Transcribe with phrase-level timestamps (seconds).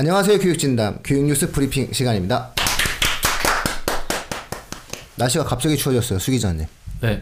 [0.00, 2.52] 안녕하세요 교육진담 교육뉴스 브리핑 시간입니다.
[5.16, 6.66] 날씨가 갑자기 추워졌어요 수 기자님.
[7.00, 7.20] 네.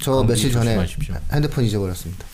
[0.00, 1.14] 저 며칠 전에 조심하십시오.
[1.30, 2.24] 핸드폰 잊어버렸습니다.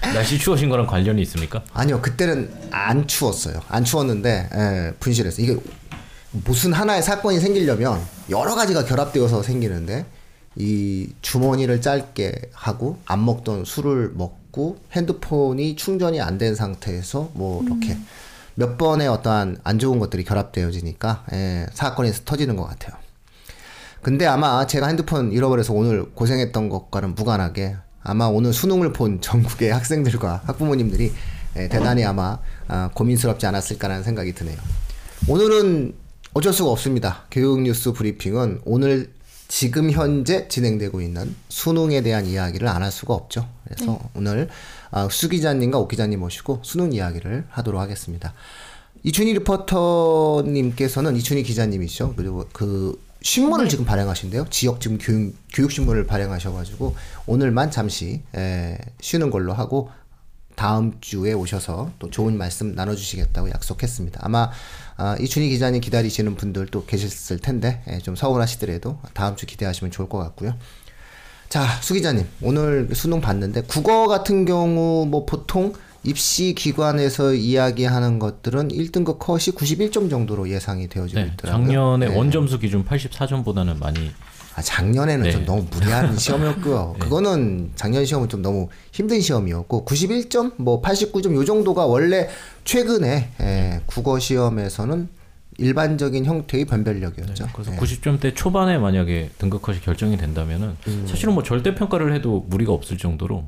[0.14, 1.62] 날씨 추워진 거랑 관련이 있습니까?
[1.74, 3.60] 아니요 그때는 안 추웠어요.
[3.68, 5.44] 안 추웠는데 예, 분실했어요.
[5.44, 5.60] 이게
[6.30, 10.06] 무슨 하나의 사건이 생기려면 여러 가지가 결합되어서 생기는데
[10.56, 17.62] 이 주머니를 짧게 하고 안 먹던 술을 먹 고 핸드폰이 충전이 안 된 상태에서 뭐
[17.64, 17.96] 이렇게
[18.54, 22.94] 몇 번의 어떠한 안 좋은 것들이 결합되어지니까 예, 사건이 터지는 것 같아요.
[24.02, 30.42] 근데 아마 제가 핸드폰 잃어버려서 오늘 고생했던 것과는 무관하게 아마 오늘 수능을 본 전국의 학생들과
[30.44, 31.12] 학부모님들이
[31.56, 34.56] 예, 대단히 아마 아, 고민스럽지 않았을까라는 생각이 드네요.
[35.28, 35.94] 오늘은
[36.34, 37.24] 어쩔 수가 없습니다.
[37.30, 39.12] 교육 뉴스 브리핑은 오늘
[39.54, 43.46] 지금 현재 진행되고 있는 수능에 대한 이야기를 안 할 수가 없죠.
[43.64, 44.48] 그래서 오늘
[44.90, 48.32] 아, 수 기자님과 오 기자님 모시고 수능 이야기를 하도록 하겠습니다.
[49.02, 52.14] 이춘희 리포터님께서는 이춘희 기자님이시죠.
[52.16, 54.46] 그리고 그 신문을 지금 발행하신대요.
[54.48, 59.90] 지역 지금 교육, 교육신문을 발행하셔가지고 오늘만 잠시 에, 쉬는 걸로 하고
[60.62, 64.20] 다음 주에 오셔서 또 좋은 말씀 나눠주시겠다고 약속했습니다.
[64.22, 64.48] 아마
[64.96, 70.18] 아, 이춘희 기자님 기다리시는 분들도 계셨을 텐데 예, 좀 서운하시더라도 다음 주 기대하시면 좋을 것
[70.18, 70.54] 같고요.
[71.48, 75.72] 자, 수 기자님 오늘 수능 봤는데 국어 같은 경우 뭐 보통
[76.04, 81.32] 입시 기관에서 이야기하는 것들은 1등급 컷이 91점 정도로 예상이 되어지고 네.
[81.32, 81.66] 있더라고요.
[81.66, 82.16] 작년에 네.
[82.16, 84.12] 원점수 기준 84점보다는 많이
[84.54, 85.30] 아, 작년에는 네.
[85.30, 86.96] 좀 너무 무리한 시험이었고요.
[86.98, 92.28] 그거는 작년 시험은 좀 너무 힘든 시험이었고 91점, 뭐 89점 요 정도가 원래
[92.64, 95.08] 최근에 예, 국어 시험에서는
[95.58, 97.48] 일반적인 형태의 변별력이었죠.
[97.52, 97.76] 그래서 예.
[97.76, 101.06] 90점대 초반에 만약에 등급 컷이 결정이 된다면은 음.
[101.08, 103.44] 사실은 뭐 절대 평가를 해도 무리가 없을 정도로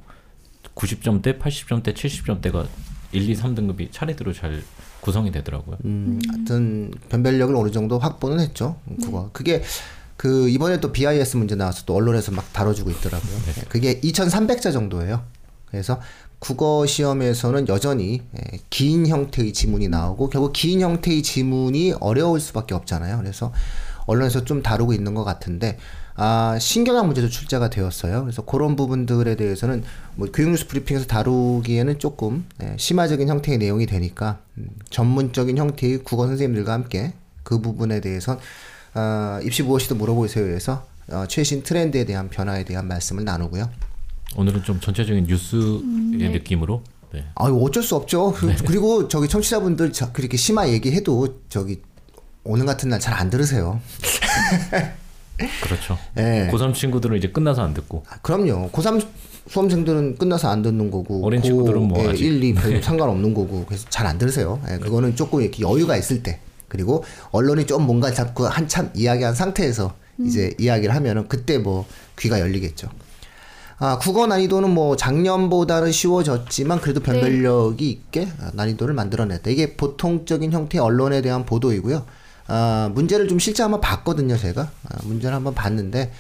[0.75, 2.67] 90점대, 80점대, 70점대가
[3.13, 4.63] 1, 2, 3등급이 차례대로 잘
[5.01, 5.77] 구성이 되더라고요.
[5.85, 8.77] 음, 하여튼 변별력을 어느 정도 확보는 했죠.
[9.03, 9.31] 국어.
[9.33, 9.63] 그게
[10.25, 13.31] 그 이번에 또 BIS 문제 나와서 또 언론에서 막 다뤄주고 있더라고요.
[13.47, 15.23] 예, 그게 2,300자 정도예요.
[15.67, 16.01] 그래서
[16.39, 23.19] 국어 시험에서는 여전히 예, 긴 형태의 지문이 나오고 결국 긴 형태의 지문이 어려울 수밖에 없잖아요.
[23.19, 23.53] 그래서
[24.07, 25.77] 언론에서 좀 다루고 있는 것 같은데
[26.15, 28.23] 아 신경학 문제도 출제가 되었어요.
[28.23, 29.85] 그래서 그런 부분들에 대해서는
[30.15, 36.73] 뭐 교육뉴스 브리핑에서 다루기에는 조금 예, 심화적인 형태의 내용이 되니까 음, 전문적인 형태의 국어 선생님들과
[36.73, 38.39] 함께 그 부분에 대해서
[38.95, 43.69] 어, 입시 무엇이든 물어보세요 해서 어, 최신 트렌드에 대한 변화에 대한 말씀을 나누고요.
[44.37, 46.83] 오늘은 좀 전체적인 뉴스의 느낌으로
[47.13, 47.25] 네.
[47.37, 48.33] 아유 어쩔 수 없죠.
[48.37, 51.81] 그, 리고 저기 청취자분들 저, 그렇게 심화 얘기해도 저기
[52.45, 53.81] 오늘 같은 날 잘 안 들으세요.
[55.63, 55.99] 그렇죠.
[56.17, 56.49] 예.
[56.53, 58.71] 고3 친구들은 이제 끝나서 안 듣고 아, 그럼요.
[58.71, 59.05] 고3
[59.49, 62.25] 수험생들은 끝나서 안 듣는 거고 어린 고, 친구들은 뭐 예, 아직.
[62.25, 64.61] 1, 2 별로 상관없는 거고 그래서 잘 안 들으세요.
[64.71, 66.41] 예, 그거는 조금 이렇게 여유가 있을 때
[66.75, 71.87] 그리고 언론이 좀 뭔가 잡고 한참 이야기한 상태에서 이제 이야기를 하면은 그때 뭐
[72.19, 72.89] 귀가 열리겠죠.
[73.79, 79.49] 아, 국어 난이도는 뭐 작년보다는 쉬워졌지만 그래도 변별력이 있게 아, 난이도를 만들어냈다.
[79.51, 82.05] 이게 보통적인 형태의 언론에 대한 보도이고요.
[82.49, 84.63] 아, 문제를 좀 실제 한번 봤거든요, 제가.
[84.63, 86.13] 아, 문제를 한번 봤는데,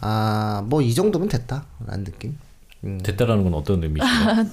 [0.00, 2.38] 아, 뭐 이 정도면 됐다 라는 느낌.
[3.02, 4.06] 됐다라는 건 어떤 의미시죠?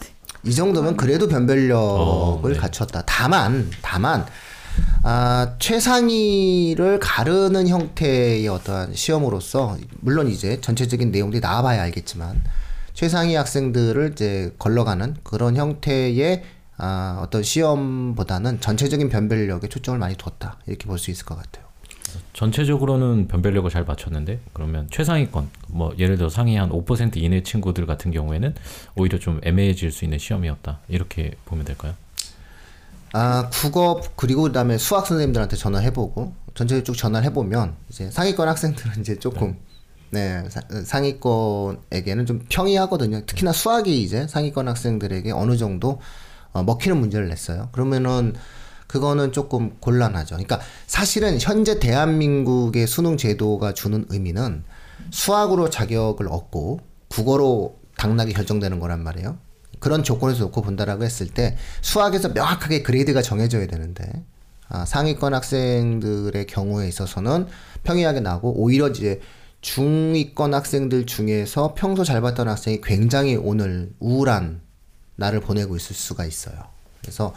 [0.43, 2.53] 이 정도면 그래도 변별력을 어, 네.
[2.53, 3.03] 갖췄다.
[3.05, 4.25] 다만, 다만,
[5.03, 12.41] 아, 최상위를 가르는 형태의 어떠한 시험으로서, 물론 이제 전체적인 내용들이 나와봐야 알겠지만,
[12.93, 16.43] 최상위 학생들을 이제 걸러가는 그런 형태의
[16.79, 20.59] 아, 어떤 시험보다는 전체적인 변별력에 초점을 많이 뒀다.
[20.67, 21.65] 이렇게 볼 수 있을 것 같아요.
[22.33, 28.11] 전체적으로는 변별력을 잘 맞췄는데 그러면 최상위권 뭐 예를 들어 상위 한 5% 이내 친구들 같은
[28.11, 28.55] 경우에는
[28.95, 31.93] 오히려 좀 애매해질 수 있는 시험이었다 이렇게 보면 될까요?
[33.19, 39.17] 아 국어 그리고 그다음에 수학 선생님들한테 전화해보고 전체적으로 쭉 전화를 해보면 이제 상위권 학생들은 이제
[39.17, 39.57] 조금
[40.11, 43.25] 네 사- 상위권에게는 좀 평이하거든요.
[43.25, 45.99] 특히나 수학이 이제 상위권 학생들에게 어느 정도
[46.53, 47.69] 어, 먹히는 문제를 냈어요.
[47.71, 48.35] 그러면은
[48.85, 50.35] 그거는 조금 곤란하죠.
[50.35, 54.63] 그러니까 사실은 현재 대한민국의 수능 제도가 주는 의미는
[55.09, 59.37] 수학으로 자격을 얻고 국어로 당락이 결정되는 거란 말이에요.
[59.79, 64.23] 그런 조건에서 놓고 본다라고 했을 때 수학에서 명확하게 그레이드가 정해져야 되는데
[64.69, 67.47] 아, 상위권 학생들의 경우에 있어서는
[67.83, 69.21] 평이하게 나고 오히려 이제
[69.61, 74.61] 중위권 학생들 중에서 평소 잘 봤던 학생이 굉장히 오늘 우울한
[75.15, 76.55] 날을 보내고 있을 수가 있어요.
[77.01, 77.33] 그래서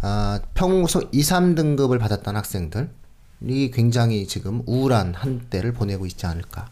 [0.00, 6.68] 아, 평소 2, 3등급을 받았던 학생들이 굉장히 지금 우울한 한때를 보내고 있지 않을까.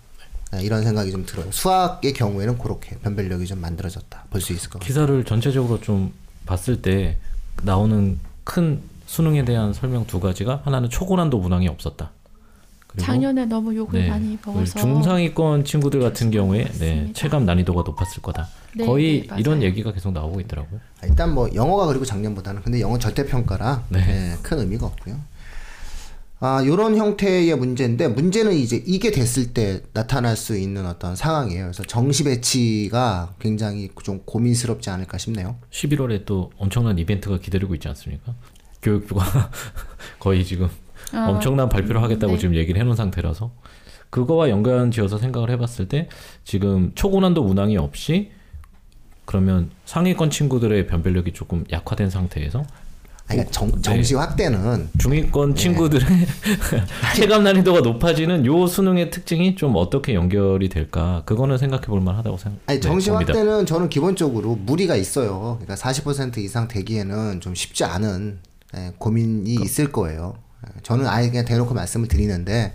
[0.57, 1.51] 네, 이런 생각이 좀 들어요.
[1.51, 4.25] 수학의 경우에는 그렇게 변별력이 좀 만들어졌다.
[4.31, 4.87] 볼 수 있을 것 같아요.
[4.87, 6.13] 기사를 전체적으로 좀
[6.47, 7.17] 봤을 때
[7.63, 12.11] 나오는 큰 수능에 대한 설명 두 가지가 하나는 초고난도 문항이 없었다.
[12.87, 17.11] 그리고 작년에 너무 욕을 네, 많이 먹어서 중상위권 친구들 같은 경우에 네.
[17.13, 18.49] 체감 난이도가 높았을 거다.
[18.77, 19.63] 네, 거의 네, 이런.
[19.63, 20.81] 얘기가 계속 나오고 있더라고요.
[21.03, 24.01] 일단 뭐 영어가 그리고 작년보다는 근데 영어 절대 평가라 네.
[24.33, 25.17] 예, 큰 의미가 없고요.
[26.47, 31.65] 아, 요런 형태의 문제인데 문제는 이제 이게 됐을 때 나타날 수 있는 어떤 상황이에요.
[31.65, 35.57] 그래서 정시 배치가 굉장히 좀 고민스럽지 않을까 싶네요.
[35.71, 38.35] 11월에 또 엄청난 이벤트가 기다리고 있지 않습니까?
[38.83, 39.25] 교육부가
[40.21, 40.69] 거의 지금
[41.15, 42.39] 아, 엄청난 발표를 하겠다고 네.
[42.39, 43.51] 지금 얘기를 해놓은 상태라서
[44.11, 46.11] 그거와 연관지어서 생각을 해봤을 때
[46.45, 48.33] 지금 초고난도 문항이 없이
[49.25, 52.67] 그러면 상위권 친구들의 변별력이 조금 약화된 상태에서
[53.27, 56.07] 그러니까 정, 정시 확대는 중위권 친구들의
[57.17, 62.59] 체감 난이도가 높아지는 요 수능의 특징이 좀 어떻게 연결이 될까 그거는 생각해 볼 만하다고 생각.
[62.67, 63.33] 아니 네, 정시 봅니다.
[63.33, 65.59] 확대는 저는 기본적으로 무리가 있어요.
[65.61, 68.41] 그러니까 40% 이상 되기에는 좀 쉽지 않은
[68.77, 70.35] 예, 고민이 있을 거예요.
[70.67, 72.75] 예, 저는 아예 그냥 대놓고 말씀을 드리는데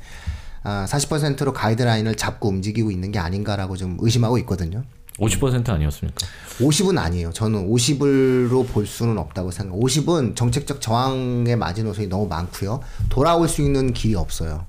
[0.63, 4.83] 아, 40%로 가이드라인을 잡고 움직이고 있는 게 아닌가라고 좀 의심하고 있거든요.
[5.19, 6.27] 50% 아니었습니까?
[6.59, 7.31] 50은 아니에요.
[7.31, 9.77] 저는 50으로 볼 수는 없다고 생각.
[9.77, 12.81] 50은 정책적 저항의 마지노선이 너무 많고요.
[13.09, 14.65] 돌아올 수 있는 길이 없어요.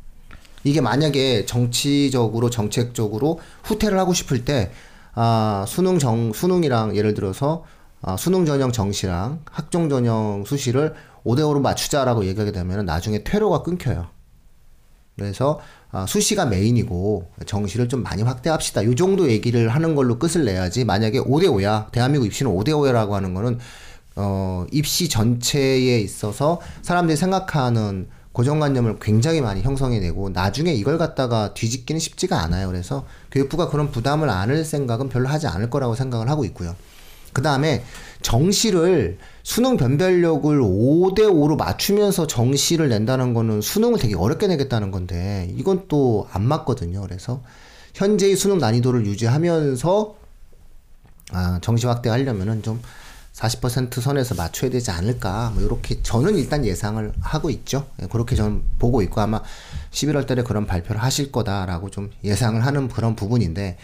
[0.65, 4.71] 이게 만약에 정치적으로 정책적으로 후퇴를 하고 싶을 때
[5.15, 7.65] 아, 수능 정 수능이랑 예를 들어서
[8.03, 10.95] 아, 수능 전형 정시랑 학종 전형 수시를
[11.25, 14.07] 5대 5로 맞추자라고 얘기하게 되면 나중에 퇴로가 끊겨요.
[15.21, 15.61] 그래서
[15.93, 18.83] 아, 수시가 메인이고 정시를 좀 많이 확대합시다.
[18.83, 20.85] 이 정도 얘기를 하는 걸로 끝을 내야지.
[20.85, 21.93] 만약에 5대 5야.
[21.93, 23.59] 대한민국 입시는 5대 5야라고 하는 거는
[24.17, 32.41] 어, 입시 전체에 있어서 사람들이 생각하는 고정관념을 굉장히 많이 형성해내고 나중에 이걸 갖다가 뒤집기는 쉽지가
[32.45, 32.69] 않아요.
[32.69, 36.75] 그래서 교육부가 그런 부담을 안을 생각은 별로 하지 않을 거라고 생각을 하고 있고요.
[37.33, 37.83] 그 다음에
[38.23, 46.29] 정시를 수능 변별력을 5대5로 맞추면서 정시를 낸다는 거는 수능을 되게 어렵게 내겠다는 건데 이건 또
[46.33, 47.01] 안 맞거든요.
[47.03, 47.43] 그래서
[47.95, 50.15] 현재의 수능 난이도를 유지하면서
[51.33, 52.81] 아, 정시 확대하려면은 좀
[53.33, 57.87] 40% 선에서 맞춰야 되지 않을까 뭐 이렇게 저는 일단 예상을 하고 있죠.
[58.03, 59.41] 예, 그렇게 저는 보고 있고 아마
[59.93, 63.77] 11월 달에 그런 발표를 하실 거다라고 좀 예상을 하는 그런 부분인데 에,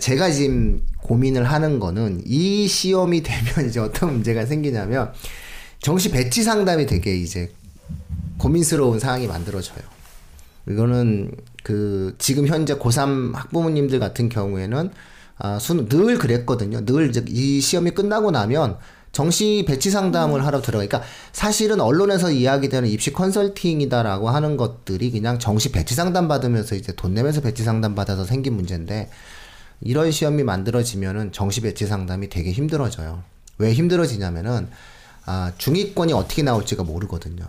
[0.00, 5.12] 제가 지금 고민을 하는 거는 이 시험이 되면 이제 어떤 문제가 생기냐면
[5.80, 7.50] 정시 배치 상담이 되게 이제
[8.38, 9.78] 고민스러운 상황이 만들어져요.
[10.68, 11.32] 이거는
[11.62, 14.90] 그 지금 현재 고3 학부모님들 같은 경우에는
[15.38, 16.84] 아, 수능 늘 그랬거든요.
[16.84, 18.76] 늘 이 시험이 끝나고 나면
[19.12, 20.84] 정시 배치 상담을 하러 들어가.
[20.86, 27.14] 그러니까 사실은 언론에서 이야기되는 입시 컨설팅이다라고 하는 것들이 그냥 정시 배치 상담 받으면서 이제 돈
[27.14, 29.10] 내면서 배치 상담 받아서 생긴 문제인데
[29.80, 33.22] 이런 시험이 만들어지면은 정시 배치 상담이 되게 힘들어져요.
[33.58, 34.68] 왜 힘들어지냐면은
[35.26, 37.44] 아, 중위권이 어떻게 나올지가 모르거든요.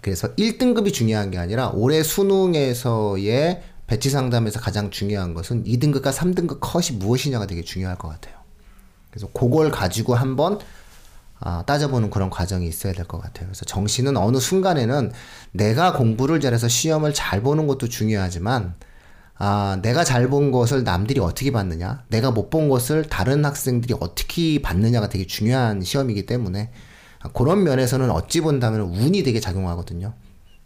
[0.00, 6.98] 그래서 1등급이 중요한 게 아니라 올해 수능에서의 배치 상담에서 가장 중요한 것은 2등급과 3등급 컷이
[6.98, 8.34] 무엇이냐가 되게 중요할 것 같아요.
[9.10, 10.58] 그래서 그걸 가지고 한번
[11.38, 13.46] 아, 따져보는 그런 과정이 있어야 될 것 같아요.
[13.48, 15.12] 그래서 정시는 어느 순간에는
[15.52, 18.74] 내가 공부를 잘해서 시험을 잘 보는 것도 중요하지만
[19.38, 24.62] 아, 내가 잘 본 것을 남들이 어떻게 봤느냐, 내가 못 본 것을 다른 학생들이 어떻게
[24.62, 26.70] 봤느냐가 되게 중요한 시험이기 때문에
[27.20, 30.14] 아, 그런 면에서는 어찌 본다면 운이 되게 작용하거든요.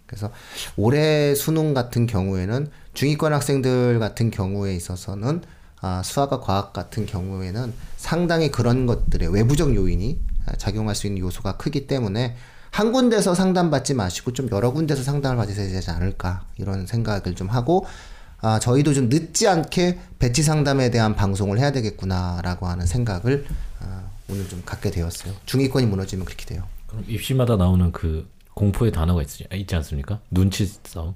[0.06, 0.30] 그래서
[0.76, 5.42] 올해 수능 같은 경우에는 중위권 학생들 같은 경우에 있어서는
[5.80, 11.56] 아, 수학과 과학 같은 경우에는 상당히 그런 것들의 외부적 요인이 아, 작용할 수 있는 요소가
[11.56, 12.36] 크기 때문에
[12.70, 17.84] 한 군데서 상담받지 마시고 좀 여러 군데서 상담을 받으셔야 되지 않을까 이런 생각을 좀 하고
[18.42, 23.44] 아, 저희도 좀 늦지 않게 배치 상담에 대한 방송을 해야 되겠구나라고 하는 생각을
[23.80, 25.34] 아, 오늘 좀 갖게 되었어요.
[25.46, 26.64] 중위권이 무너지면 그렇게 돼요.
[26.86, 30.20] 그럼 입시마다 나오는 그 공포의 단어가 있지, 있지 않습니까?
[30.30, 31.14] 눈치 싸움.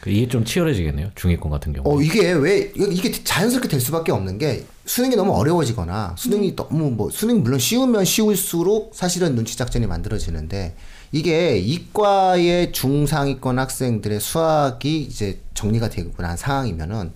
[0.00, 1.10] 그 이게 좀 치열해지겠네요.
[1.14, 1.88] 중위권 같은 경우.
[1.88, 6.90] 어 이게 왜 이게- 이게 자연스럽게 될 수밖에 없는 게 수능이 너무 어려워지거나 수능이 너무
[6.90, 10.76] 뭐 수능 이 물론 쉬우면 쉬울수록 사실은 눈치 작전이 만들어지는데
[11.14, 17.12] 이게 이과의 중상위권 학생들의 수학이 이제 정리가 되고 난 상황이면은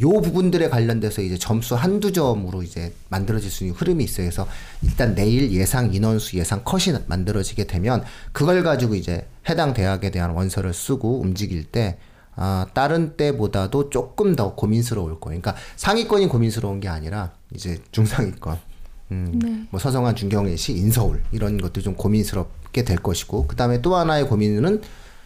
[0.00, 4.24] 요 부분들에 관련돼서 이제 점수 한두 점으로 이제 만들어질 수 있는 흐름이 있어요.
[4.24, 4.48] 그래서
[4.80, 10.72] 일단 내일 예상 인원수, 예상 컷이 만들어지게 되면 그걸 가지고 이제 해당 대학에 대한 원서를
[10.72, 11.98] 쓰고 움직일 때
[12.34, 15.42] 아, 다른 때보다도 조금 더 고민스러울 거예요.
[15.42, 18.58] 그러니까 상위권이 고민스러운 게 아니라 이제 중상위권,
[19.10, 19.66] 음, 네.
[19.70, 24.26] 뭐 서성한, 중경외시, 인서울 이런 것도 좀 고민스럽 게 될 것이고 그 다음에 또 하나의
[24.28, 24.82] 고민은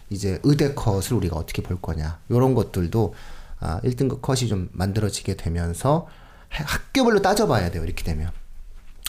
[0.09, 3.13] 이제 의대 컷을 우리가 어떻게 볼 거냐 이런 것들도
[3.59, 6.07] 아, 1등급 컷이 좀 만들어지게 되면서
[6.53, 7.83] 해- 학교별로 따져봐야 돼요.
[7.83, 8.29] 이렇게 되면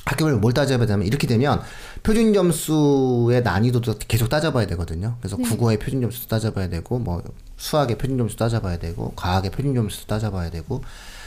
[0.07, 1.61] 학교별로 뭘 따져야 되냐면 이렇게 되면
[2.03, 5.17] 표준 점수의 난이도도 계속 따져봐야 되거든요.
[5.21, 7.23] 그래서 국어의 표준 점수도 따져봐야 되고 뭐
[7.59, 10.83] 수학의 표준 점수도 따져봐야 되고 과학의 표준 점수도 따져봐야 되고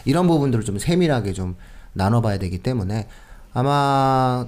[0.06, 1.56] 이런 부분들을 좀 세밀하게 좀
[1.94, 3.08] 나눠봐야 되기 때문에
[3.53, 4.48] 아마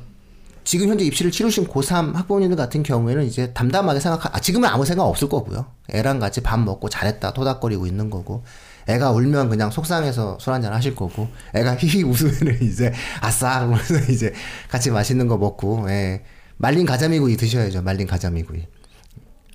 [0.64, 5.04] 지금 현재 입시를 치르신 고3 학부모님들 같은 경우에는 이제 담담하게 생각하, 아, 지금은 아무 생각
[5.04, 5.66] 없을 거고요.
[5.90, 8.44] 애랑 같이 밥 먹고 잘했다 토닥거리고 있는 거고,
[8.88, 13.60] 애가 울면 그냥 속상해서 술 한잔 하실 거고, 애가 히히 웃으면은 이제 아싸!
[13.60, 14.34] 그러면서 이제
[14.70, 16.24] 같이 맛있는 거 먹고, 예.
[16.58, 17.82] 말린 가자미구이 드셔야죠.
[17.82, 18.64] 말린 가자미구이.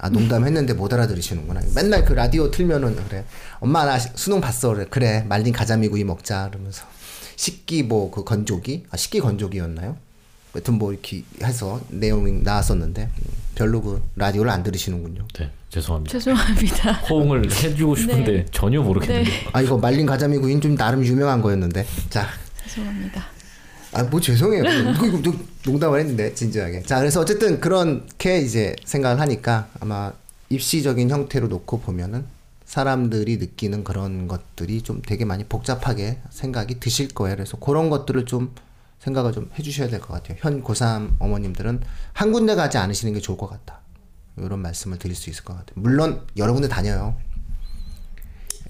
[0.01, 1.61] 아, 농담했는데 못 알아들으시는구나.
[1.75, 3.25] 맨날 그 라디오 틀면은 그래.
[3.61, 4.73] 엄마 나 시- 수능 봤어.
[4.75, 4.87] 그래.
[4.91, 5.25] 그래.
[5.29, 6.49] 말린 가자미구이 먹자.
[6.51, 6.85] 그러면서.
[7.37, 8.85] 식기 뭐 그 건조기?
[8.91, 9.97] 아, 식기 건조기였나요?
[10.59, 13.25] 여튼 뭐 이렇게 해서 내용이 나왔었는데 음,
[13.55, 15.27] 별로 그 라디오를 안 들으시는군요.
[15.39, 16.13] 네, 죄송합니다.
[16.19, 16.93] 죄송합니다.
[17.09, 18.47] 호응을 해주고 싶은데 네.
[18.51, 19.31] 전혀 모르겠는데.
[19.31, 19.47] 네.
[19.53, 22.27] 아 이거 말린 가자미구이는 좀 나름 유명한 거였는데 자.
[22.65, 23.25] 죄송합니다.
[23.93, 24.63] 아 뭐 죄송해요.
[24.65, 25.33] 이거,
[25.65, 26.83] 농담을 했는데 진지하게.
[26.83, 30.13] 자 그래서 어쨌든 그렇게 이제 생각을 하니까 아마
[30.51, 32.25] 입시적인 형태로 놓고 보면은
[32.67, 37.37] 사람들이 느끼는 그런 것들이 좀 되게 많이 복잡하게 생각이 드실 거예요.
[37.37, 38.55] 그래서 그런 것들을 좀
[38.99, 40.37] 생각을 좀 해주셔야 될 것 같아요.
[40.41, 41.81] 현 고3 어머님들은
[42.13, 43.81] 한 군데 가지 않으시는 게 좋을 것 같다.
[44.37, 45.75] 이런 말씀을 드릴 수 있을 것 같아요.
[45.77, 47.17] 물론 여러 군데 다녀요.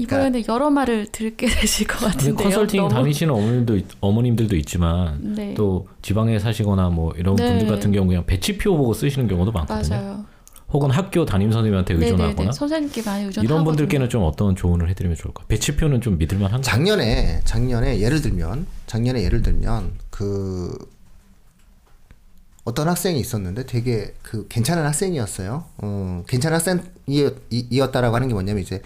[0.00, 2.36] 이번에는 여러 말을 들게 되실 것 같은데요.
[2.36, 5.54] 컨설팅 너무- 다니시는 어머님도 있- 어머님들도 있지만 네.
[5.54, 7.48] 또 지방에 사시거나 뭐 이런 네.
[7.58, 9.96] 분들 같은 경우 그냥 배치표 보고 쓰시는 경우도 많거든요.
[9.96, 10.24] 맞아요.
[10.70, 12.52] 혹은 학교 담임 선생님한테 의존하거나 네네네.
[12.52, 13.44] 선생님께 많이 의존하거든요.
[13.44, 15.44] 이런 분들께는 좀 어떤 조언을 해드리면 좋을까?
[15.48, 16.62] 배치표는 좀 믿을만한가?
[16.62, 20.76] 작년에 작년에 예를 들면 작년에 예를 들면 그
[22.64, 25.64] 어떤 학생이 있었는데 되게 그 괜찮은 학생이었어요.
[25.78, 28.82] 어, 괜찮은 학생이었다라고 하는 게 뭐냐면 이제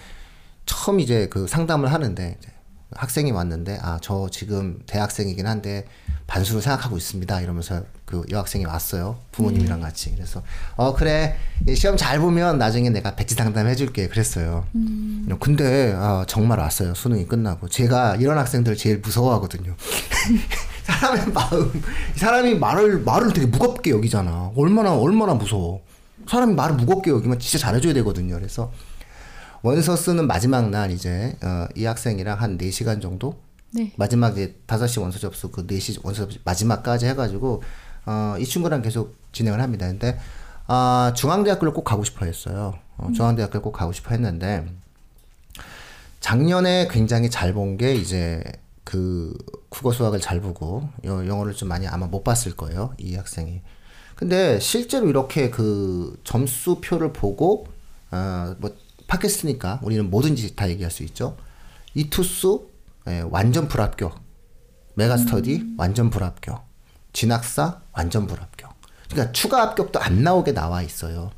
[0.67, 2.52] 처음 이제 그 상담을 하는데 이제
[2.97, 5.85] 학생이 왔는데 아 저 지금 대학생이긴 한데
[6.27, 7.41] 반수를 생각하고 있습니다.
[7.41, 9.19] 이러면서 그 여학생이 왔어요.
[9.33, 10.13] 부모님이랑 같이.
[10.15, 10.43] 그래서
[10.77, 11.37] 어 그래.
[11.69, 14.09] 이 시험 잘 보면 나중에 내가 백지 상담 해줄게.
[14.09, 14.65] 그랬어요.
[15.41, 16.95] 근데 아, 정말 왔어요.
[16.95, 17.69] 수능이 끝나고.
[17.69, 19.75] 제가 이런 학생들 제일 무서워하거든요.
[20.85, 21.83] 사람의 마음
[22.17, 24.53] 사람이 말을 말을 되게 무겁게 여기잖아.
[24.57, 25.83] 얼마나 얼마나 무서워.
[26.29, 28.35] 사람이 말을 무겁게 여기면 진짜 잘해줘야 되거든요.
[28.37, 28.73] 그래서
[29.63, 33.41] 원서 쓰는 마지막 날 이제 어, 이 학생이랑 한 4시간 정도
[33.75, 33.93] 네.
[33.97, 37.63] 마지막 이제 5시 원서 접수 그 4시 원서 접수 마지막까지 해가지고
[38.07, 39.87] 어, 이 친구랑 계속 진행을 합니다.
[39.87, 40.19] 근데
[40.67, 42.75] 아 중앙대학교를 꼭 가고 싶어 했어요.
[42.99, 44.67] 어, 중앙대학교를 꼭 가고 싶어 했는데
[46.21, 48.43] 작년에 굉장히 잘 본 게 이제
[48.85, 49.33] 그
[49.69, 52.95] 국어 수학을 잘 보고 여- 영어를 좀 많이 아마 못 봤을 거예요.
[52.99, 53.61] 이 학생이.
[54.17, 57.67] 근데 실제로 이렇게 그 점수표를 보고
[58.11, 58.71] 어 뭐
[59.13, 61.37] 팟캐스트니까 우리는 뭐든지 다 얘기할 수 있죠.
[61.95, 62.69] 이 투수
[63.09, 64.23] 예, 완전 불합격.
[64.95, 66.65] 메가스터디 완전 불합격.
[67.13, 68.73] 진학사 완전 불합격.
[69.11, 71.31] 그러니까 추가 합격도 안 나오게 나와 있어요.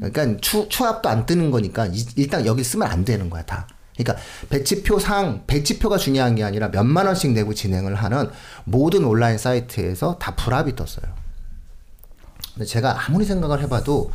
[0.00, 3.66] 그러니까 추, 추합도 안 뜨는 거니까 이- 일단 여기 쓰면 안 되는 거야 다.
[3.96, 8.30] 그러니까 배치표 상 배치표가 중요한 게 아니라 몇만 원씩 내고 진행을 하는
[8.64, 11.06] 모든 온라인 사이트에서 다 불합이 떴어요.
[12.54, 14.12] 근데 제가 아무리 생각을 해봐도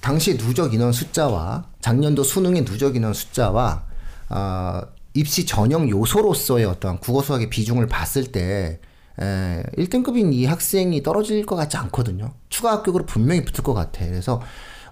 [0.00, 3.84] 당시 누적 인원 숫자와 작년도 수능의 누적 인원 숫자와
[4.30, 4.80] 어,
[5.14, 8.80] 입시 전형 요소로서의 어떤 국어 수학의 비중을 봤을 때
[9.20, 12.32] 에, 1등급인 이 학생이 떨어질 것 같지 않거든요.
[12.48, 14.06] 추가 합격으로 분명히 붙을 것 같아.
[14.06, 14.40] 그래서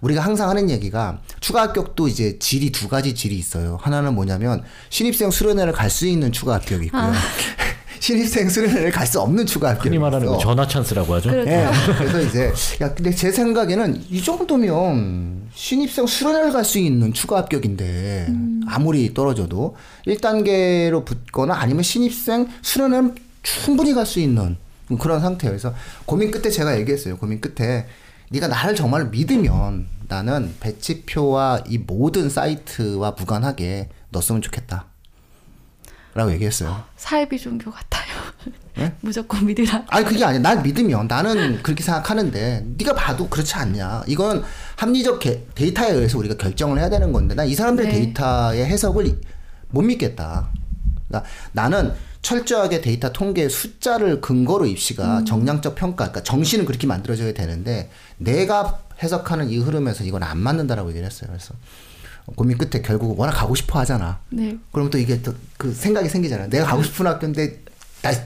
[0.01, 3.79] 우리가 항상 하는 얘기가 추가 합격도 이제 질이 두 가지 질이 있어요.
[3.81, 7.13] 하나는 뭐냐면 신입생 수련회를 갈 수 있는 추가 합격이 있고요.
[8.01, 10.37] 신입생 수련회를 갈 수 없는 추가 합격이 흔히 말하는 있어.
[10.37, 11.31] 그 전화 찬스라고 하죠.
[11.31, 11.51] 그렇죠.
[11.51, 11.67] 예.
[11.99, 12.53] 그래서 이제
[12.85, 18.29] 야 근데 제 생각에는 이 정도면 신입생 수련회를 갈 수 있는 추가 합격인데
[18.67, 19.77] 아무리 떨어져도
[20.07, 24.57] 1단계로 붙거나 아니면 신입생 수련회는 충분히 갈 수 있는
[24.99, 25.53] 그런 상태예요.
[25.53, 25.75] 그래서
[26.05, 27.17] 고민 끝에 제가 얘기했어요.
[27.17, 27.87] 고민 끝에
[28.31, 34.87] 네가 나를 정말 믿으면 나는 배치표와 이 모든 사이트와 무관하게 넣었으면 좋겠다.
[36.19, 36.83] 라고 얘기했어요.
[36.97, 38.07] 사회비 종교 같아요.
[38.77, 38.93] 네?
[39.01, 39.85] 무조건 믿으라.
[39.87, 40.41] 아니 그게 아니야.
[40.41, 44.03] 날 믿으면 나는 그렇게 생각하는데 네가 봐도 그렇지 않냐.
[44.09, 44.43] 이건
[44.75, 47.93] 합리적 게- 데이터에 의해서 우리가 결정을 해야 되는 건데 난 이 사람들 네.
[47.93, 49.17] 데이터의 해석을 이-
[49.69, 50.49] 못 믿겠다.
[51.07, 57.91] 그러니까 나는 철저하게 데이터 통계 숫자를 근거로 입시가 정량적 평가, 그러니까 정신은 그렇게 만들어져야 되는데
[58.17, 61.29] 내가 해석하는 이 흐름에서 이건 안 맞는다라고 얘기를 했어요.
[61.31, 61.55] 그래서
[62.37, 64.19] 고민 끝에 결국 워낙 가고 싶어 하잖아.
[64.31, 64.57] 네.
[64.73, 66.49] 그럼 또 이게 또 그 생각이 생기잖아요.
[66.51, 67.61] 내가 가고 싶은 학교인데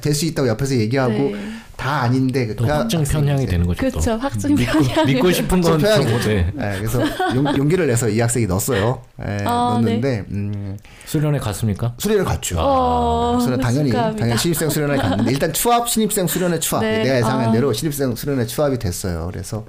[0.02, 1.34] 될 수 있다고 옆에서 얘기하고 네.
[1.76, 3.80] 다 아닌데 그또 확증 편향이 되는 거죠.
[3.88, 3.90] 또.
[3.90, 4.12] 그렇죠.
[4.16, 5.06] 확증 믿고, 편향.
[5.06, 6.52] 믿고 싶은 건 못해.
[6.54, 7.00] 네, 그래서
[7.34, 9.02] 용, 용기를 내서 이 학생이 넣었어요.
[9.26, 11.94] 예, 아, 넣었는데 음, 수련회 갔습니까?
[11.98, 12.56] 수련을 갔죠.
[12.60, 14.20] 어, 수련 당연히 축하합니다.
[14.20, 17.02] 당연히 신입생 수련회 갔는데 일단 추합 신입생 수련회 추합 네.
[17.04, 17.52] 내가 예상한 아.
[17.52, 19.28] 대로 신입생 수련회 추합이 됐어요.
[19.32, 19.64] 그래서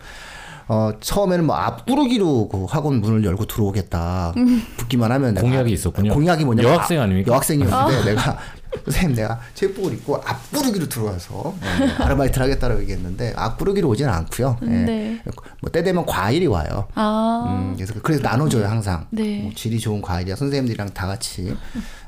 [0.67, 4.33] 어 처음에는 뭐 앞구르기로 그 학원 문을 열고 들어오겠다
[4.77, 6.13] 붙기만 하면 공약이 있었군요.
[6.13, 7.31] 공약이 뭐냐면 여학생 아- 아닙니까?
[7.31, 8.37] 여학생이었는데 내가
[8.85, 14.57] 선생님 내가 체육복을 입고 앞구르기로 들어와서 네, 아르바이트를 하겠다라고 얘기했는데 앞구르기로 오지는 않고요.
[14.63, 14.67] 예.
[14.67, 15.21] 네.
[15.61, 16.87] 뭐 때 되면 과일이 와요.
[16.95, 19.05] 아, 음, 그래서 그래서 나눠줘요 항상.
[19.11, 19.41] 네.
[19.43, 21.55] 뭐 질이 좋은 과일이야 선생님들이랑 다 같이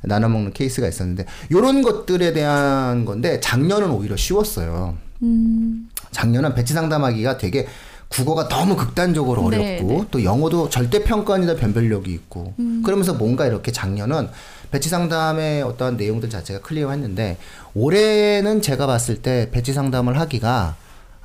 [0.01, 4.95] 나눠 먹는 케이스가 있었는데 이런 것들에 대한 건데 작년은 오히려 쉬웠어요.
[5.21, 7.67] 음, 작년은 배치 상담하기가 되게
[8.15, 10.05] 국어가 너무 극단적으로 네, 어렵고 네.
[10.09, 12.81] 또 영어도 절대 평가아니다 변별력이 있고 음.
[12.85, 14.29] 그러면서 뭔가 이렇게 작년은
[14.71, 17.37] 배치 상담의 어떠한 내용들 자체가 clear했는데
[17.73, 20.75] 올해는 제가 봤을 때 배치 상담을 하기가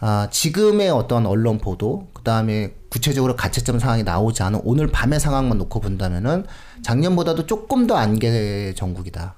[0.00, 5.80] 아, 지금의 어떤 언론 보도 그다음에 구체적으로 가채점 상황이 나오지 않은 오늘 밤의 상황만 놓고
[5.80, 6.44] 본다면은
[6.82, 9.34] 작년보다도 조금 더 안개 전국이다.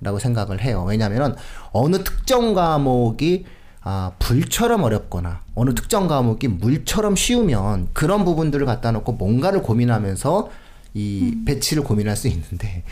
[0.00, 0.84] 라고 생각을 해요.
[0.86, 1.36] 왜냐하면
[1.72, 3.44] 어느 특정 과목이
[3.88, 10.50] 아, 불처럼 어렵거나 어느 특정 과목이 물처럼 쉬우면 그런 부분들을 갖다 놓고 뭔가를 고민하면서
[10.94, 12.82] 이 배치를 고민할 수 있는데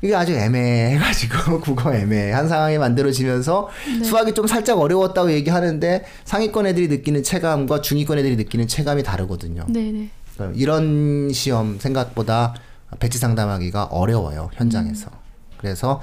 [0.00, 3.70] 이게 아주 애매해가지고 국어 애매한 상황이 만들어지면서
[4.04, 9.66] 수학이 좀 살짝 어려웠다고 얘기하는데 상위권 애들이 느끼는 체감과 중위권 애들이 느끼는 체감이 다르거든요.
[9.68, 10.10] 네네.
[10.34, 12.54] 그러니까 이런 시험 생각보다
[13.00, 15.10] 배치 상담하기가 어려워요 현장에서.
[15.56, 16.00] 그래서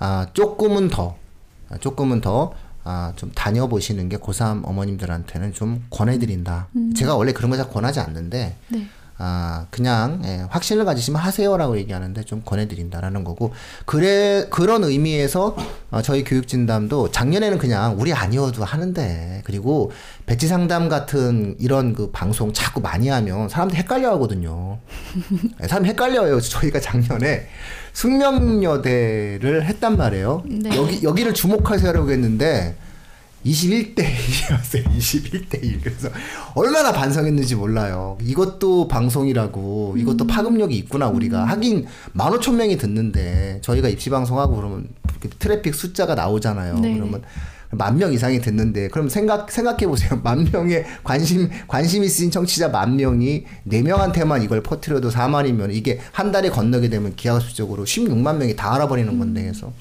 [0.00, 1.14] 아 조금은 더
[1.70, 2.52] 아, 조금은 더
[2.90, 6.68] 아, 좀 다녀보시는 게 고3 어머님들한테는 좀 권해드린다.
[6.96, 8.86] 제가 원래 그런 거 잘 권하지 않는데 네.
[9.20, 13.52] 아 그냥 예, 확신을 가지시면 하세요라고 얘기하는데 좀 권해드린다라는 거고
[13.84, 15.56] 그래 그런 의미에서
[15.90, 19.90] 어, 저희 교육진담도 작년에는 그냥 우리 아니어도 하는데 그리고
[20.24, 24.78] 배치 상담 같은 이런 그 방송 자꾸 많이 하면 사람들 헷갈려 하거든요.
[25.62, 26.40] 예, 사람 헷갈려요.
[26.40, 27.48] 저희가 작년에
[27.92, 30.42] 숙명여대를 했단 말이에요.
[30.46, 30.70] 네.
[30.76, 32.76] 여기 여기를 주목하세요라고 했는데
[33.48, 34.84] 21대 1이었어요.
[34.96, 35.80] 21대 1.
[35.80, 36.08] 그래서
[36.54, 38.18] 얼마나 반성했는지 몰라요.
[38.22, 41.44] 이것도 방송이라고, 이것도 파급력이 있구나, 우리가.
[41.44, 44.88] 하긴, 15,000명이 듣는데, 저희가 입시방송하고 그러면
[45.38, 46.78] 트래픽 숫자가 나오잖아요.
[46.80, 46.94] 네.
[46.94, 47.22] 그러면
[47.70, 50.20] 만 명 이상이 듣는데, 그럼 생각, 생각해보세요.
[50.24, 56.50] 만 명의 관심, 관심 있으신 청취자 만 명이 4명한테만 이걸 퍼뜨려도 4만이면 이게 한 달에
[56.50, 59.72] 건너게 되면 기하급수적으로 16만 명이 다 알아버리는 건데, 그래서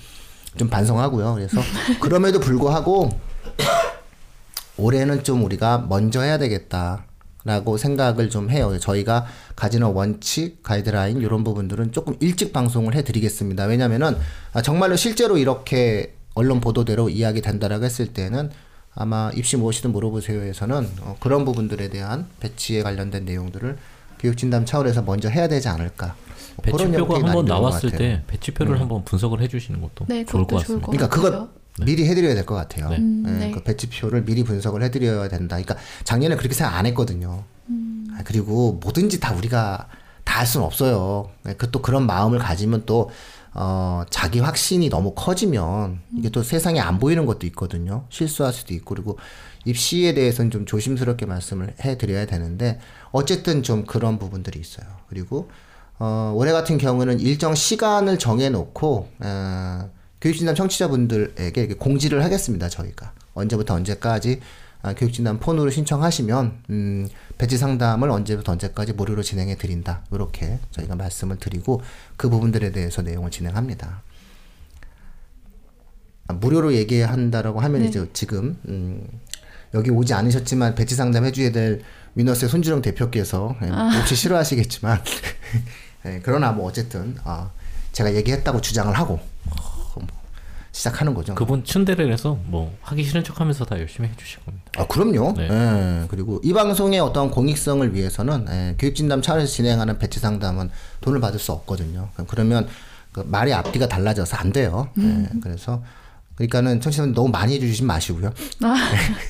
[0.57, 1.35] 좀 반성하고요.
[1.35, 1.61] 그래서
[1.99, 3.26] 그럼에도 불구하고
[4.77, 7.05] 올해는 좀 우리가 먼저 해야 되겠다
[7.43, 8.77] 라고 생각을 좀 해요.
[8.77, 13.65] 저희가 가지는 원칙, 가이드라인 이런 부분들은 조금 일찍 방송을 해드리겠습니다.
[13.65, 14.17] 왜냐면은
[14.51, 18.51] 아, 정말로 실제로 이렇게 언론 보도대로 이야기 된다라고 했을 때는
[18.93, 23.77] 아마 입시 무엇이든 물어보세요에서는 어, 그런 부분들에 대한 배치에 관련된 내용들을
[24.19, 26.15] 교육진담 차원에서 먼저 해야 되지 않을까.
[26.63, 27.93] 배치표가 한번 나왔을.
[27.93, 27.97] 음.
[27.97, 30.87] 때 배치표를 한번 분석을 해주시는 것도 네, 좋을 것 같습니다.
[30.87, 31.47] 것 그러니까 같아
[31.81, 31.85] 요.
[31.85, 32.89] 그거 미리 해드려야 될 것 같아요.
[32.89, 32.97] 네.
[32.97, 33.51] 음, 예, 네.
[33.51, 35.55] 그 배치표를 미리 분석을 해드려야 된다.
[35.57, 37.43] 그러니까 작년에 그렇게 생각 안 했거든요.
[37.69, 38.07] 음.
[38.17, 39.87] 아, 그리고 뭐든지 다 우리가
[40.23, 41.29] 다 할 수는 없어요.
[41.57, 43.09] 그 또 그런 마음을 가지면 또
[43.53, 48.05] 어, 자기 확신이 너무 커지면 이게 또 세상에 안 보이는 것도 있거든요.
[48.09, 49.17] 실수할 수도 있고 그리고
[49.65, 52.79] 입시에 대해서는 좀 조심스럽게 말씀을 해드려야 되는데
[53.11, 54.85] 어쨌든 좀 그런 부분들이 있어요.
[55.09, 55.49] 그리고
[55.97, 59.89] 어, 올해 같은 경우는 일정 시간을 정해놓고 어,
[60.21, 62.69] 교육진담 청취자분들에게 이렇게 공지를 하겠습니다.
[62.69, 64.41] 저희가 언제부터 언제까지
[64.81, 70.03] 아, 교육진담 폰으로 신청하시면 음, 배치 상담을 언제부터 언제까지 무료로 진행해 드린다.
[70.11, 71.81] 이렇게 저희가 말씀을 드리고
[72.15, 74.01] 그 부분들에 대해서 내용을 진행합니다.
[76.27, 77.87] 아, 무료로 얘기한다라고 하면 네.
[77.87, 79.07] 이제 지금 음,
[79.73, 81.81] 여기 오지 않으셨지만 배치 상담 해줘야 될
[82.15, 85.03] 위너스의 손주령 대표께서 예, 혹시 싫어하시겠지만
[86.05, 87.51] 예, 그러나 뭐 어쨌든 아,
[87.91, 89.19] 제가 얘기했다고 주장을 하고
[90.77, 91.33] 시작하는 거죠.
[91.33, 94.71] 그분 춘대를 해서 뭐 하기 싫은 척하면서 다 열심히 해주실 겁니다.
[94.77, 95.33] 아, 그럼요.
[95.35, 95.47] 네.
[95.49, 100.69] 예, 그리고 이 방송의 어떤 공익성을 위해서는 예, 교육진담 차원에서 진행하는 배치 상담은
[101.01, 102.09] 돈을 받을 수 없거든요.
[102.13, 102.67] 그럼 그러면
[103.11, 104.89] 그 말의 앞뒤가 달라져서 안 돼요.
[104.99, 105.81] 예, 그래서
[106.35, 108.31] 그러니까는 청취자분 너무 많이 해주시지 마시고요.
[108.61, 108.75] 아,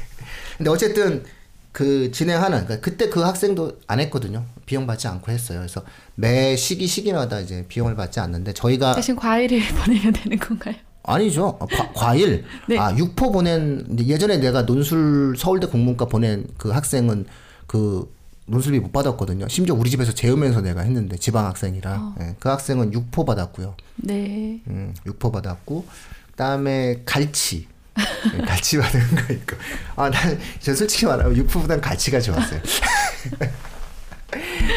[0.57, 1.23] 근데 어쨌든
[1.71, 4.43] 그 진행하는 그러니까 그때 그 학생도 안 했거든요.
[4.65, 5.59] 비용 받지 않고 했어요.
[5.59, 5.81] 그래서
[6.15, 10.75] 매 시기 시기마다 이제 비용을 받지 않는데 저희가 대신 과일을 보내면 되는 건가요?
[11.07, 11.57] 아니죠.
[11.57, 12.43] 과, 과일.
[12.67, 12.77] 네.
[12.77, 17.25] 아, 육포 보낸, 예전에 내가 논술 서울대 국문과 보낸 그 학생은
[17.65, 18.13] 그
[18.45, 19.47] 논술비 못 받았거든요.
[19.47, 22.15] 심지어 우리 집에서 재우면서 내가 했는데 지방 학생이라.
[22.21, 23.75] 예, 그 학생은 육포 받았고요.
[23.95, 24.61] 네.
[24.67, 25.85] 음, 육포 받았고,
[26.31, 27.67] 그다음에 갈치.
[28.45, 29.55] 같이 받은 거 있고.
[29.95, 32.61] 아, 난, 저 솔직히 말하면 육부보단 같이가 좋았어요.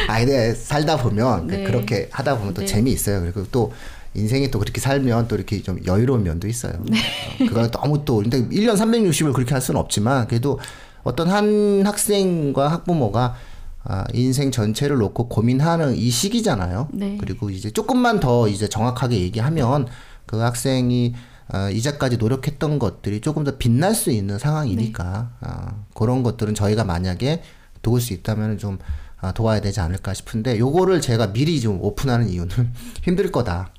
[0.07, 1.63] 아, 근데 살다 보면 그 네.
[1.63, 2.67] 그렇게 하다 보면 또 네.
[2.67, 3.21] 재미있어요.
[3.21, 3.73] 그리고 또
[4.13, 6.73] 인생이 또 그렇게 살면 또 이렇게 좀 여유로운 면도 있어요.
[6.83, 6.97] 네.
[6.97, 10.59] 어, 그거 너무 또, 근데 1년 360을 그렇게 할 수는 없지만 그래도
[11.03, 13.35] 어떤 한 학생과 학부모가
[13.83, 16.89] 아, 인생 전체를 놓고 고민하는 이 시기잖아요.
[16.91, 17.17] 네.
[17.19, 19.87] 그리고 이제 조금만 더 이제 정확하게 얘기하면
[20.25, 21.15] 그 학생이
[21.47, 27.41] 아, 이제까지 노력했던 것들이 조금 더 빛날 수 있는 상황이니까 아, 그런 것들은 저희가 만약에
[27.81, 28.77] 도울 수 있다면 좀
[29.19, 33.71] 아, 도와야 되지 않을까 싶은데 요거를 제가 미리 좀 오픈하는 이유는 힘들 거다.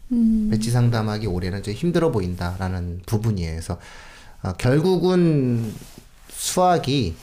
[0.50, 3.52] 배치 상담하기 올해는 좀 힘들어 보인다라는 부분이에요.
[3.52, 3.78] 그래서
[4.42, 5.72] 아, 결국은
[6.28, 7.14] 수학이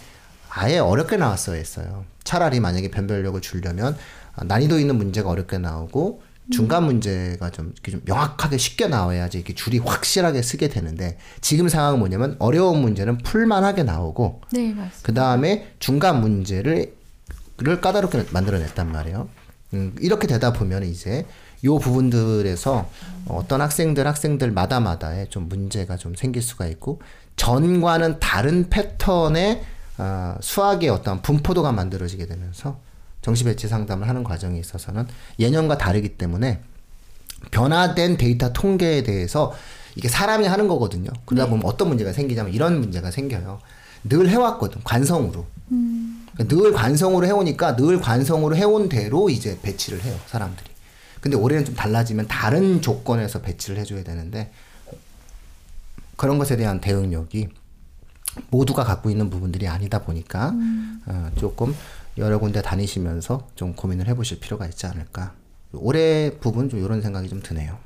[0.49, 2.05] 아예 어렵게 나왔어야 했어요.
[2.23, 3.97] 차라리 만약에 변별력을 주려면
[4.35, 9.53] 아, 난이도 있는 문제가 어렵게 나오고 중간 문제가 좀, 이렇게 좀 명확하게 쉽게 나와야지 이렇게
[9.53, 14.75] 줄이 확실하게 쓰게 되는데 지금 상황은 뭐냐면 어려운 문제는 풀만하게 나오고 네.
[15.03, 16.97] 그 다음에 중간 문제를
[17.61, 19.27] 를 까다롭게 만들어냈단 말이에요.
[19.73, 21.25] 음, 이렇게 되다 보면 이제
[21.63, 22.89] 요 부분들에서
[23.27, 27.01] 어떤 학생들 학생들마다마다에 좀 문제가 좀 생길 수가 있고
[27.35, 29.63] 전과는 다른 패턴의
[29.97, 32.79] 아, 수학의 어떤 분포도가 만들어지게 되면서
[33.21, 35.07] 정시 배치 상담을 하는 과정에 있어서는
[35.39, 36.61] 예년과 다르기 때문에
[37.51, 39.53] 변화된 데이터 통계에 대해서
[39.95, 41.09] 이게 사람이 하는 거거든요.
[41.25, 43.59] 그러다 보면 어떤 문제가 생기냐면 이런 문제가 생겨요.
[44.05, 45.45] 늘 해왔거든 관성으로.
[45.67, 50.69] 그러니까 늘 관성으로 해오니까 늘 관성으로 해온 대로 이제 배치를 해요 사람들이.
[51.21, 54.51] 근데 올해는 좀 달라지면 다른 조건에서 배치를 해줘야 되는데
[56.15, 57.49] 그런 것에 대한 대응력이
[58.49, 60.53] 모두가 갖고 있는 부분들이 아니다 보니까
[61.05, 61.75] 어, 조금
[62.17, 65.33] 여러 군데 다니시면서 좀 고민을 해보실 필요가 있지 않을까.
[65.73, 67.77] 올해 부분 좀 이런 생각이 좀 드네요.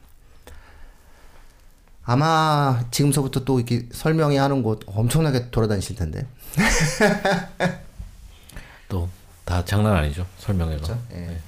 [2.05, 6.27] 아마 지금서부터 또 이렇게 설명회 하는 곳 엄청나게 돌아다니실 텐데.
[8.89, 9.09] 또
[9.45, 10.81] 다 장난 아니죠 설명회가.
[10.81, 11.01] 그렇죠?
[11.11, 11.15] 예.
[11.15, 11.39] 네.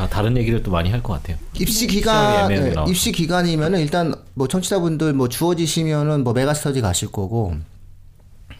[0.00, 1.36] 다 다른 얘기를 또 많이 할 것 같아요.
[1.54, 2.90] 입시 시험이 기간 나와서.
[2.90, 7.54] 입시 기간이면은 일단 뭐 청취자분들 뭐 주어지시면은 뭐 메가스터디 가실 거고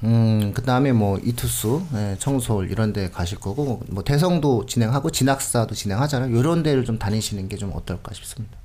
[0.04, 5.74] 음 그 다음에 뭐 이투스 예, 청솔 이런 데 가실 거고 뭐 대성도 진행하고 진학사도
[5.74, 6.36] 진행하잖아요.
[6.38, 8.58] 이런 데를 좀 다니시는 게 좀 어떨까 싶습니다.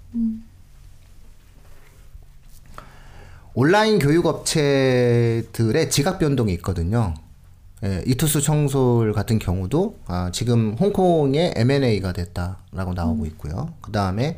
[3.54, 7.14] 온라인 교육 업체들의 지각 변동이 있거든요.
[7.84, 13.74] 예, 이투스 청솔 같은 경우도 아, 지금 홍콩에 M&A가 됐다라고 나오고 있고요.
[13.82, 14.38] 그 다음에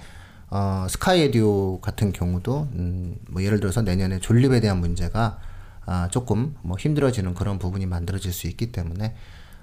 [0.49, 5.39] 어, 스카이 에듀 같은 경우도 음, 뭐 예를 들어서 내년에 존립에 대한 문제가
[5.85, 9.15] 아, 조금 뭐 힘들어지는 그런 부분이 만들어질 수 있기 때문에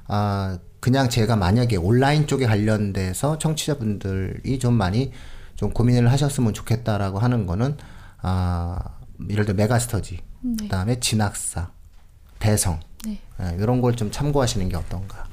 [0.07, 5.13] 아, 그냥 제가 만약에 온라인 쪽에 관련돼서 청취자분들이 좀 많이
[5.57, 7.77] 좀 고민을 하셨으면 좋겠다라고 하는 거는
[8.21, 8.79] 아,
[9.31, 10.19] 예를 들어 메가스터디,
[10.61, 11.71] 그다음에 진학사,
[12.39, 12.94] 대성 네.
[13.43, 15.27] 예, 이런 걸 좀 참고하시는 게 어떤가.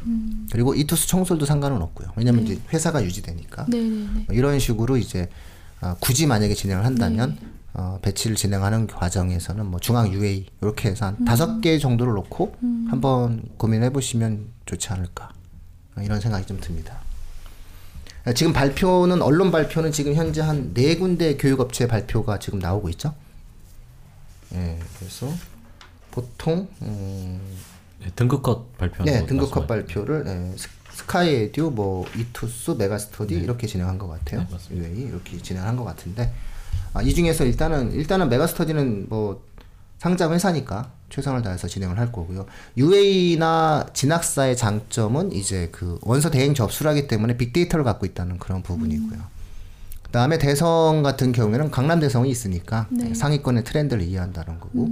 [0.52, 2.10] 그리고 이투스 청솔도 상관은 없고요.
[2.16, 3.66] 왜냐면 이제 회사가 유지되니까.
[3.70, 4.24] 네, 네, 네.
[4.28, 5.30] 뭐 이런 식으로 이제
[5.80, 7.38] 아, 굳이 만약에 진행을 한다면
[7.74, 12.56] 어, 배치를 진행하는 과정에서는 뭐 중앙 UA 이렇게 해서 한 다섯 개 정도를 놓고
[12.90, 15.30] 한번 고민해 보시면 좋지 않을까
[15.96, 17.00] 아, 이런 생각이 좀 듭니다.
[18.26, 23.14] 아, 지금 발표는 언론 발표는 지금 현재 한 네 군데 교육업체 발표가 지금 나오고 있죠.
[24.54, 25.32] 예, 그래서
[26.12, 27.40] 보통 음,
[28.04, 29.04] 네, 등급컷 발표.
[29.04, 34.46] 네, 등급컷 발표를 네, 스- 스카이 에듀, 뭐 이투스, 메가스터디 이렇게 진행한 것 같아요.
[34.70, 36.34] 네, 이렇게 진행한 것 같은데
[36.94, 39.44] 아, 이 중에서 일단은 일단은 메가스터디는 뭐
[40.00, 42.46] 상장 회사니까 최선을 다해서 진행을 할 거고요.
[42.78, 49.20] UA나 진학사의 장점은 이제 그 원서 대행 접수를 하기 때문에 빅데이터를 갖고 있다는 그런 부분이고요.
[50.04, 53.14] 그다음에 대성 같은 경우에는 강남 대성이 있으니까 네.
[53.14, 54.90] 상위권의 트렌드를 이해한다는 거고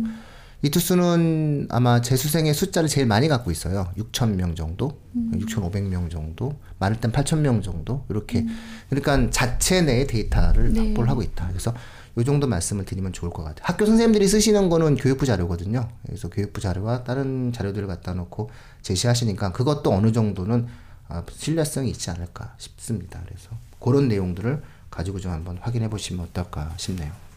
[0.62, 3.92] 이투스는 아마 재수생의 숫자를 제일 많이 갖고 있어요.
[3.98, 8.46] 6천 명 정도, 6,500명 정도, 많을 땐 8천 명 정도 이렇게
[8.90, 10.80] 그러니까 자체 내의 데이터를 네.
[10.88, 11.48] 확보를 하고 있다.
[11.48, 11.74] 그래서
[12.18, 13.62] 이 정도 말씀을 드리면 좋을 것 같아요.
[13.64, 15.88] 학교 선생님들이 쓰시는 거는 교육부 자료거든요.
[16.06, 18.50] 그래서 교육부 자료와 다른 자료들을 갖다 놓고
[18.82, 20.68] 제시하시니까 그것도 어느 정도는
[21.08, 23.22] 아, 신뢰성이 있지 않을까 싶습니다.
[23.26, 27.29] 그래서 그런 내용들을 가지고 좀 한번 확인해 보시면 어떨까 싶네요.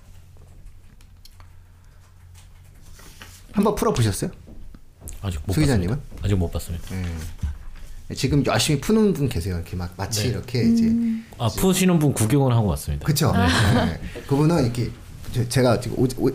[3.52, 4.30] 한번 풀어 보셨어요?
[5.20, 5.96] 아직 못 수 기자님은?
[5.96, 6.24] 봤습니다.
[6.24, 6.84] 아직 못 봤습니다.
[8.10, 8.14] 예.
[8.14, 9.56] 지금 열심히 푸는 분 계세요.
[9.56, 10.28] 이렇게 막 마치 네.
[10.30, 10.92] 이렇게 이제
[11.38, 13.06] 아 푸시는 분 구경을 하고 왔습니다.
[13.06, 13.32] 그쵸?
[13.32, 14.00] 네.
[14.26, 14.90] 그분은 이렇게
[15.32, 16.30] 저- 제가 지금 오, 오,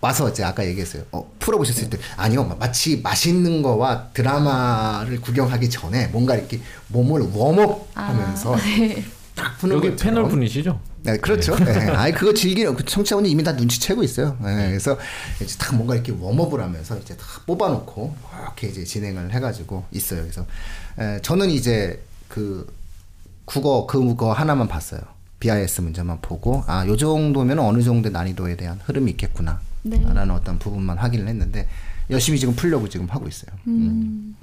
[0.00, 1.04] 와서 제가 아까 얘기했어요.
[1.12, 8.58] 어, 풀어보셨을 때 아니요, 마치 맛있는 거와 드라마를 구경하기 전에 뭔가 이렇게 몸을 웜업하면서 아,
[8.58, 9.04] 네.
[9.42, 10.14] 딱 푸는 여기 것처럼.
[10.14, 10.80] 패널 분이시죠?
[11.02, 11.56] 네, 그렇죠.
[11.56, 11.88] 네.
[11.90, 14.36] 아이 그거 즐기는 그 청취자분이 이미 다 눈치채고 있어요.
[14.42, 14.98] 네, 그래서
[15.40, 20.22] 이제 딱 뭔가 이렇게 웜업을 하면서 이제 다 뽑아놓고 이렇게 이제 진행을 해가지고 있어요.
[20.22, 20.46] 그래서
[20.98, 22.66] 에, 저는 이제 그
[23.44, 25.00] 국어 그거 하나만 봤어요.
[25.40, 29.60] BIS 문제만 보고 아 요 정도면 어느 정도 난이도에 대한 흐름이 있겠구나.
[29.82, 29.98] 네.
[30.02, 31.66] 라는 어떤 부분만 확인을 했는데
[32.10, 33.50] 열심히 지금 풀려고 지금 하고 있어요.
[33.66, 34.36] 음.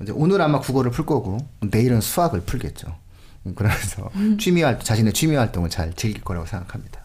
[0.00, 2.96] 이제 오늘 아마 국어를 풀 거고 내일은 수학을 풀겠죠.
[3.48, 7.00] 음, 그래서 취미 활 자신의 취미 활동을 잘 즐길 거라고 생각합니다.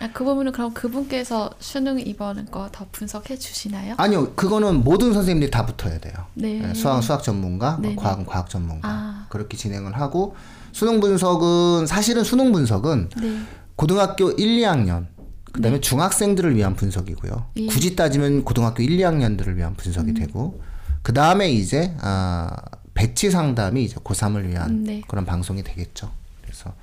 [0.00, 3.94] 아, 그 부분은 그럼 그분께서 수능 이번 거 더 분석해 주시나요?
[3.96, 6.14] 아니요, 그거는 모든 선생님들이 다 붙어야 돼요.
[6.34, 6.62] 네.
[6.68, 9.26] 예, 수학은 수학 전문가, 네, 과학은 과학 전문가 아.
[9.30, 10.34] 그렇게 진행을 하고
[10.72, 13.38] 수능 분석은 사실은 수능 분석은 네.
[13.76, 15.06] 고등학교 1, 2학년
[15.52, 17.46] 그다음에 중학생들을 위한 분석이고요.
[17.56, 17.66] 예.
[17.66, 20.14] 굳이 따지면 고등학교 1, 2학년들을 위한 분석이 음.
[20.14, 20.60] 되고
[21.02, 22.50] 그 다음에 이제 아,
[22.94, 25.02] 배치 상담이 이제 고3을 위한 음, 네.
[25.08, 26.12] 그런 방송이 되겠죠.
[26.42, 26.74] 그래서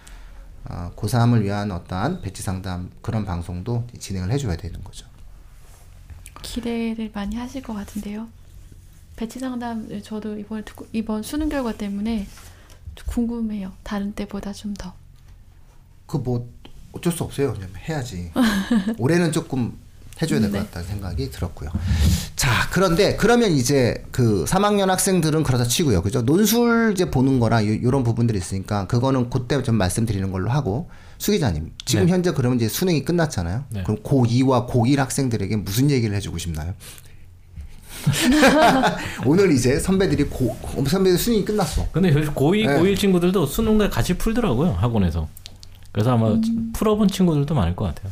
[0.66, 5.06] 아, 고3을 위한 어떠한 배치 상담 그런 방송도 진행을 해줘야 되는 거죠.
[6.42, 8.28] 기대를 많이 하실 것 같은데요.
[9.16, 12.28] 배치 상담 저도 이번에 듣고 이번 수능 결과 때문에
[12.96, 13.72] 좀 궁금해요.
[13.84, 14.94] 다른 때보다 좀 더.
[16.08, 16.50] 그 뭐
[16.94, 17.54] 어쩔 수 없어요.
[17.54, 18.32] 그냥 해야지.
[18.98, 19.80] 올해는 조금
[20.22, 20.66] 해줘야 될것 네.
[20.66, 21.70] 같다는 생각이 들었고요.
[22.36, 26.02] 자, 그런데 그러면 이제 그 3학년 학생들은 그러다 치고요.
[26.02, 26.22] 그죠?
[26.22, 31.32] 논술 이제 보는 거랑 요, 런 부분들이 있으니까 그거는 그때 좀 말씀드리는 걸로 하고 수
[31.32, 32.12] 기자님 지금 네.
[32.12, 33.64] 현재 그러면 이제 수능이 끝났잖아요.
[33.70, 33.84] 네.
[33.84, 36.74] 그럼 고2와 고1 학생들에게 무슨 얘기를 해주고 싶나요?
[39.26, 40.58] 오늘 이제 선배들이 고
[40.88, 41.88] 선배들 수능이 끝났어.
[41.92, 42.80] 근데 고2, 네.
[42.80, 45.28] 고1 친구들도 수능날 같이 풀더라고요 학원에서.
[45.92, 46.36] 그래서 아마
[46.74, 48.12] 풀어본 친구들도 많을 것 같아요.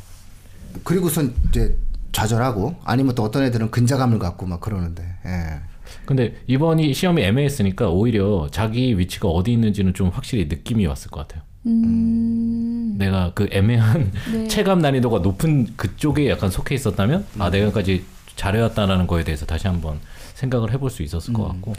[0.83, 1.75] 그리고선 이제
[2.19, 5.61] 좌절하고 아니면 또 어떤 애들은 근자감을 갖고 막 그러는데 예.
[6.05, 11.43] 근데 이번이 시험이 애매했으니까 오히려 자기 위치가 어디 있는지는 좀 확실히 느낌이 왔을 것 같아요.
[11.65, 12.95] 음.
[12.97, 14.47] 내가 그 애매한 네.
[14.47, 18.05] 체감 난이도가 높은 그쪽에 약간 속해 있었다면 아 내가까지
[18.35, 19.99] 잘해왔다라는 거에 대해서 다시 한번
[20.35, 21.75] 생각을 해볼 수 있었을 것 같고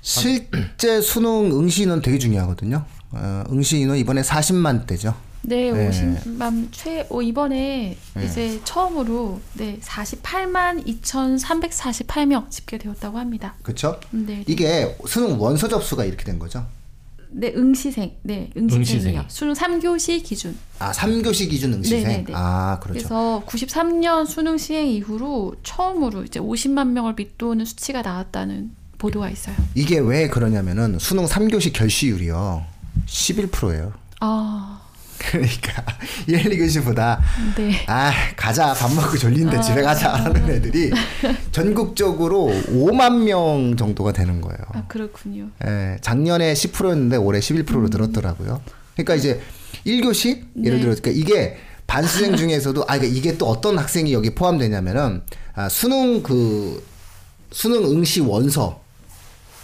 [0.00, 2.84] 실제 수능 응시는 되게 중요하거든요.
[3.12, 5.14] 어, 응시 인원 이번에 40만 대죠.
[5.46, 5.90] 네, 네.
[5.90, 8.24] 50만 최 오, 이번에 네.
[8.24, 13.54] 이제 처음으로 네 48만 2,348명 집계되었다고 합니다.
[13.62, 14.00] 그렇죠?
[14.10, 16.66] 네, 이게 수능 원서 접수가 이렇게 된 거죠.
[17.36, 19.20] 네 응시생, 네 응시생이요.
[19.20, 19.20] 응시생이.
[19.28, 20.56] 수능 3교시 기준.
[20.78, 22.04] 아, 3교시 기준 응시생.
[22.04, 22.32] 네네네.
[22.32, 22.98] 아, 그렇죠.
[22.98, 29.56] 그래서 93년 수능 시행 이후로 처음으로 이제 50만 명을 밑도는 수치가 나왔다는 보도가 있어요.
[29.74, 32.64] 이게 왜 그러냐면은 수능 3교시 결시율이요.
[33.06, 33.92] 11%예요.
[34.20, 34.80] 아,
[35.18, 35.84] 그러니까
[36.26, 37.18] 1, 2교시보다
[37.56, 37.84] 네.
[37.86, 40.90] 아 가자 밥 먹고 졸린데 집에 가자 하는 애들이
[41.52, 44.58] 전국적으로 5만 명 정도가 되는 거예요.
[44.72, 45.48] 아 그렇군요.
[45.66, 48.60] 예, 작년에 10%였는데 올해 11%로 늘었더라고요.
[48.94, 49.40] 그러니까 이제
[49.86, 50.82] 1교시 예를 네.
[50.84, 55.22] 들어 그러니까 이게 반수생 중에서도 아 그러니까 이게 또 어떤 학생이 여기 포함되냐면은
[55.54, 56.84] 아, 수능 그
[57.52, 58.82] 수능 응시 원서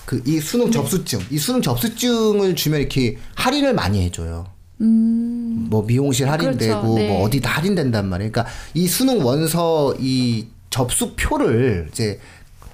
[0.05, 4.47] 그 이 수능 접수증 이 수능 접수증을 주면 이렇게 할인을 많이 해줘요.
[4.81, 6.95] 음, 뭐 미용실 할인되고 그렇죠.
[6.99, 7.09] 네.
[7.09, 8.33] 뭐 어디 다 할인된단 말이에요.
[8.33, 12.19] 그러니까 이 수능 원서 이 접수표를 이제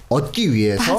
[0.09, 0.95] 얻기 위해서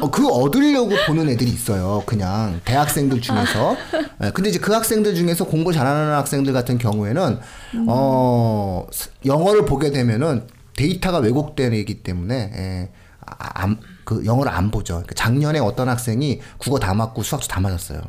[0.00, 2.02] 어, 그 얻으려고 보는 애들이 있어요.
[2.06, 3.76] 그냥 대학생들 중에서.
[4.24, 7.38] 예, 근데 이제 그 학생들 중에서 공부 잘하는 학생들 같은 경우에는
[7.86, 12.88] 어 스- 영어를 보게 되면은 데이터가 왜곡되기 때문에 예,
[13.26, 14.94] 아, 안, 그 영어를 안 보죠.
[14.94, 18.00] 그러니까 작년에 어떤 학생이 국어 다 맞고 수학도 다 맞았어요.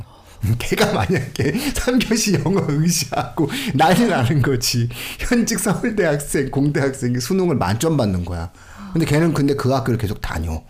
[0.60, 4.90] 걔가 만약에 3교시 영어 응시하고 난리 나는 거지.
[5.20, 8.50] 현직 서울대 학생, 공대 학생이 수능을 만점 받는 거야.
[8.92, 10.62] 근데 걔는 근데 그 학교를 계속 다녀.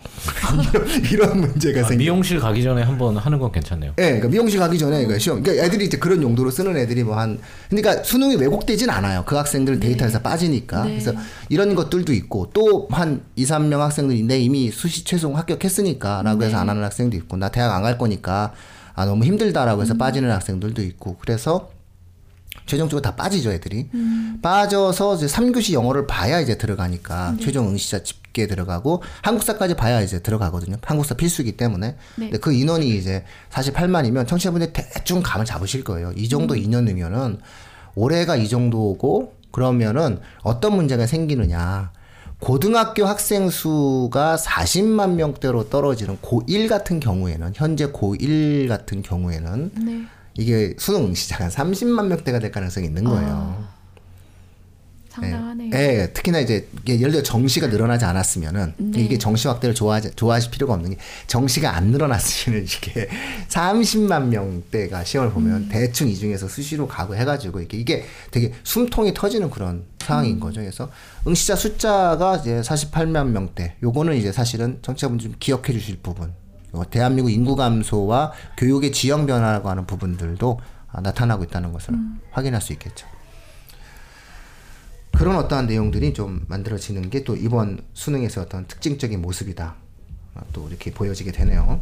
[0.70, 1.98] 이런, 이런 문제가 아, 생겨.
[1.98, 3.94] 미용실 가기 전에 한번 하는 건 괜찮네요.
[3.98, 5.42] 예, 그러니까 미용실 가기 전에 그러니까 시험.
[5.42, 9.24] 그러니까 애들이 이제 그런 용도로 쓰는 애들이 뭐 한 그러니까 수능이 왜곡되진 않아요.
[9.26, 10.84] 그 학생들 데이터에서 빠지니까.
[10.84, 10.90] 네.
[11.00, 11.12] 그래서
[11.48, 16.68] 이런 것들도 있고 또 한 2, 3명 학생들이 내 이미 수시 최종 합격했으니까라고 해서 안
[16.68, 18.52] 하는 학생도 있고 나 대학 안 갈 거니까
[18.94, 21.16] 아 너무 힘들다라고 해서 빠지는 학생들도 있고.
[21.20, 21.70] 그래서
[22.66, 23.88] 최종적으로 다 빠지죠, 애들이.
[24.42, 30.76] 빠져서 이제 3교시 영어를 봐야 이제 들어가니까 최종 응시자 집계 들어가고 한국사까지 봐야 이제 들어가거든요.
[30.82, 31.96] 한국사 필수기 때문에.
[32.16, 32.24] 네.
[32.26, 36.12] 근데 그 인원이 이제 48만이면 청취자분들 대충 감을 잡으실 거예요.
[36.12, 37.38] 이 정도 인원이면은
[37.94, 41.92] 올해가 이 정도고 그러면은 어떤 문제가 생기느냐.
[42.42, 50.02] 고등학교 학생 수가 40만 명대로 떨어지는 고1 같은 경우에는 현재 고1 같은 경우에는 네.
[50.36, 53.64] 이게 수능 응시자가 30만 명대가 될 가능성이 있는 거예요.
[55.12, 55.70] 상당하네요.
[55.74, 59.00] 예, 예, 특히나 이제 들어 정시가 늘어나지 않았으면은 네.
[59.00, 60.96] 이게 정시 확대를 좋아하지, 좋아하실 필요가 없는 게
[61.26, 63.08] 정시가 안 늘어났으면 이게
[63.48, 65.68] 30만 명대가 시험을 보면 음.
[65.70, 70.40] 대충 이 중에서 수시로 가고 해가지고 이게 이게 되게 숨통이 터지는 그런 상황인 음.
[70.40, 70.60] 거죠.
[70.60, 70.90] 그래서
[71.26, 73.76] 응시자 숫자가 이제 48만 명대.
[73.82, 76.32] 요거는 이제 사실은 정치자분 좀 기억해 주실 부분.
[76.72, 80.58] 어, 대한민국 인구 감소와 교육의 지형 변화라고 하는 부분들도
[80.90, 82.20] 아, 나타나고 있다는 것을 음.
[82.30, 83.11] 확인할 수 있겠죠.
[85.12, 89.74] 그런 어떠한 내용들이 좀 만들어지는 게 또 이번 수능에서 어떤 특징적인 모습이다.
[90.34, 91.80] 아, 또 이렇게 보여지게 되네요.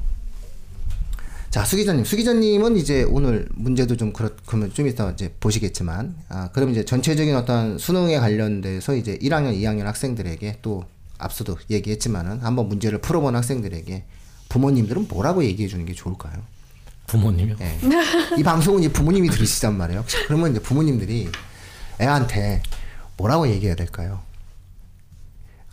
[1.51, 2.05] 자, 수 기자님.
[2.05, 6.85] 수 기자님은 이제 오늘 문제도 좀 그렇, 그러면 좀 이따 이제 보시겠지만, 아, 그럼 이제
[6.85, 10.85] 전체적인 어떤 수능에 관련돼서 이제 1학년, 2학년 학생들에게 또
[11.19, 14.05] 앞서도 얘기했지만은 한번 문제를 풀어본 학생들에게
[14.49, 16.35] 부모님들은 뭐라고 얘기해 주는 게 좋을까요?
[17.09, 17.57] 부모님이요?
[17.61, 17.79] 예.
[18.39, 20.05] 이 방송은 이제 부모님이 들으시단 말이에요.
[20.07, 21.29] 자, 그러면 이제 부모님들이
[22.01, 22.63] 애한테
[23.21, 24.21] 뭐라고 얘기해야 될까요?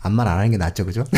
[0.02, 1.04] 아무 말 안 하는 게 낫죠, 그죠?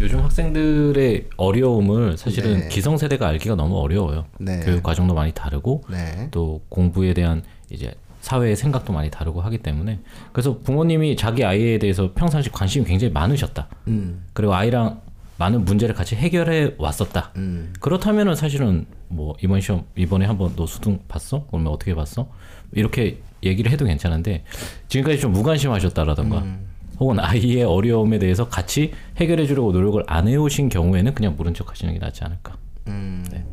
[0.00, 2.68] 요즘 학생들의 어려움을 사실은 네.
[2.68, 4.24] 기성세대가 알기가 너무 어려워요.
[4.38, 4.60] 네.
[4.60, 6.28] 교육 과정도 많이 다르고 네.
[6.30, 10.00] 또 공부에 대한 이제 사회의 생각도 많이 다르고 하기 때문에
[10.32, 13.68] 그래서 부모님이 자기 아이에 대해서 평상시 관심이 굉장히 많으셨다.
[13.88, 15.00] 음, 그리고 아이랑
[15.36, 17.30] 많은 문제를 같이 해결해 왔었다.
[17.36, 21.46] 음, 그렇다면은 사실은 뭐 이번 시험 이번에 한번 너 수능 봤어?
[21.48, 22.28] 그러면 어떻게 봤어?
[22.74, 24.44] 이렇게 얘기를 해도 괜찮은데
[24.88, 26.66] 지금까지 좀 무관심하셨다라던가 음.
[27.00, 31.92] 혹은 아이의 어려움에 대해서 같이 해결해 주려고 노력을 안 해오신 경우에는 그냥 모른 척 하시는
[31.92, 32.56] 게 낫지 않을까.
[32.86, 33.24] 음.
[33.30, 33.44] 네.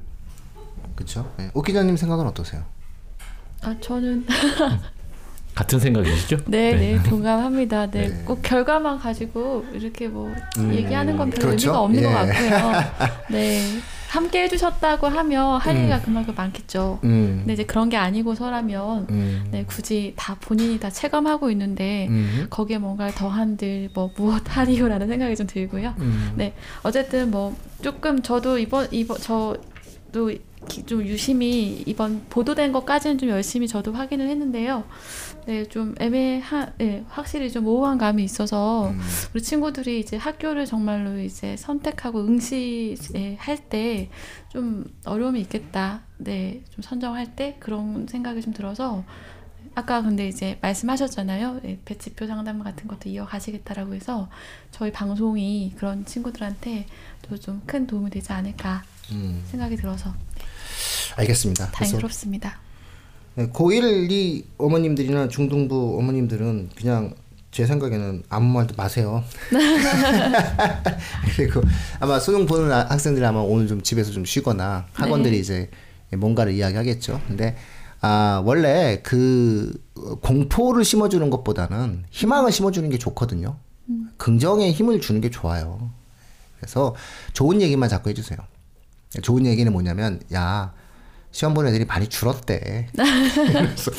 [0.95, 1.31] 그쵸?
[1.38, 1.49] 네.
[1.53, 2.63] 오 기자님 생각은 어떠세요?
[3.63, 4.25] 아 저는
[5.55, 6.38] 같은 생각이시죠?
[6.45, 7.91] 네, 네, 동감합니다.
[7.91, 8.23] 네, 네.
[8.23, 11.69] 꼭 결과만 가지고 이렇게 뭐 음, 얘기하는 건별 그렇죠.
[11.69, 12.07] 의미가 없는 예.
[12.07, 13.10] 것 같고요.
[13.29, 13.62] 네,
[14.12, 17.00] 함께 해주셨다고 하면 할 얘기가 그만큼 많겠죠.
[17.06, 22.47] 음, 근데 이제 그런 게 아니고서라면 음, 네, 굳이 다 본인이 다 체감하고 있는데 음,
[22.50, 25.95] 거기에 뭔가 더한들 뭐 무엇 하리요라는 생각이 좀 들고요.
[26.00, 30.41] 음, 네, 어쨌든 뭐 조금 저도 이번 이번 저도 기-
[30.86, 34.84] 좀 유심히 이번 보도된 것까지는 좀 열심히 저도 확인을 했는데요.
[35.47, 39.02] 네, 좀 애매한, 네, 확실히 좀 모호한 감이 있어서 음.
[39.34, 44.10] 우리 친구들이 이제 학교를 정말로 이제 선택하고 응시할 때
[44.50, 46.02] 좀 어려움이 있겠다.
[46.17, 49.04] 네, 좀 선정할 때 그런 생각이 좀 들어서
[49.76, 51.62] 아까 근데 이제 말씀하셨잖아요.
[51.63, 54.30] 예, 배치표 상담 같은 것도 이어가시겠다라고 해서
[54.71, 56.86] 저희 방송이 그런 친구들한테
[57.21, 59.41] 또 좀 큰 도움이 되지 않을까 음.
[59.45, 60.13] 생각이 들어서
[61.15, 61.71] 알겠습니다.
[63.36, 67.13] 네, 고1이 어머님들이나 중등부 어머님들은 그냥
[67.51, 69.23] 제 생각에는 아무 말도 마세요.
[71.36, 71.62] 그리고
[71.99, 75.39] 아마 수능 보는 아- 학생들이 아마 오늘 좀 집에서 좀 쉬거나 학원들이 네.
[75.39, 75.69] 이제
[76.15, 77.21] 뭔가를 이야기하겠죠.
[77.27, 77.55] 근데
[78.01, 79.73] 아 원래 그
[80.21, 83.57] 공포를 심어주는 것보다는 희망을 심어주는 게 좋거든요.
[84.17, 85.91] 긍정의 힘을 주는 게 좋아요.
[86.57, 86.95] 그래서
[87.34, 88.38] 좋은 얘기만 자꾸 해주세요.
[89.21, 90.74] 좋은 얘기는 뭐냐면 야
[91.32, 92.88] 시험 보는 애들이 많이 줄었대.
[92.95, 93.91] 그래서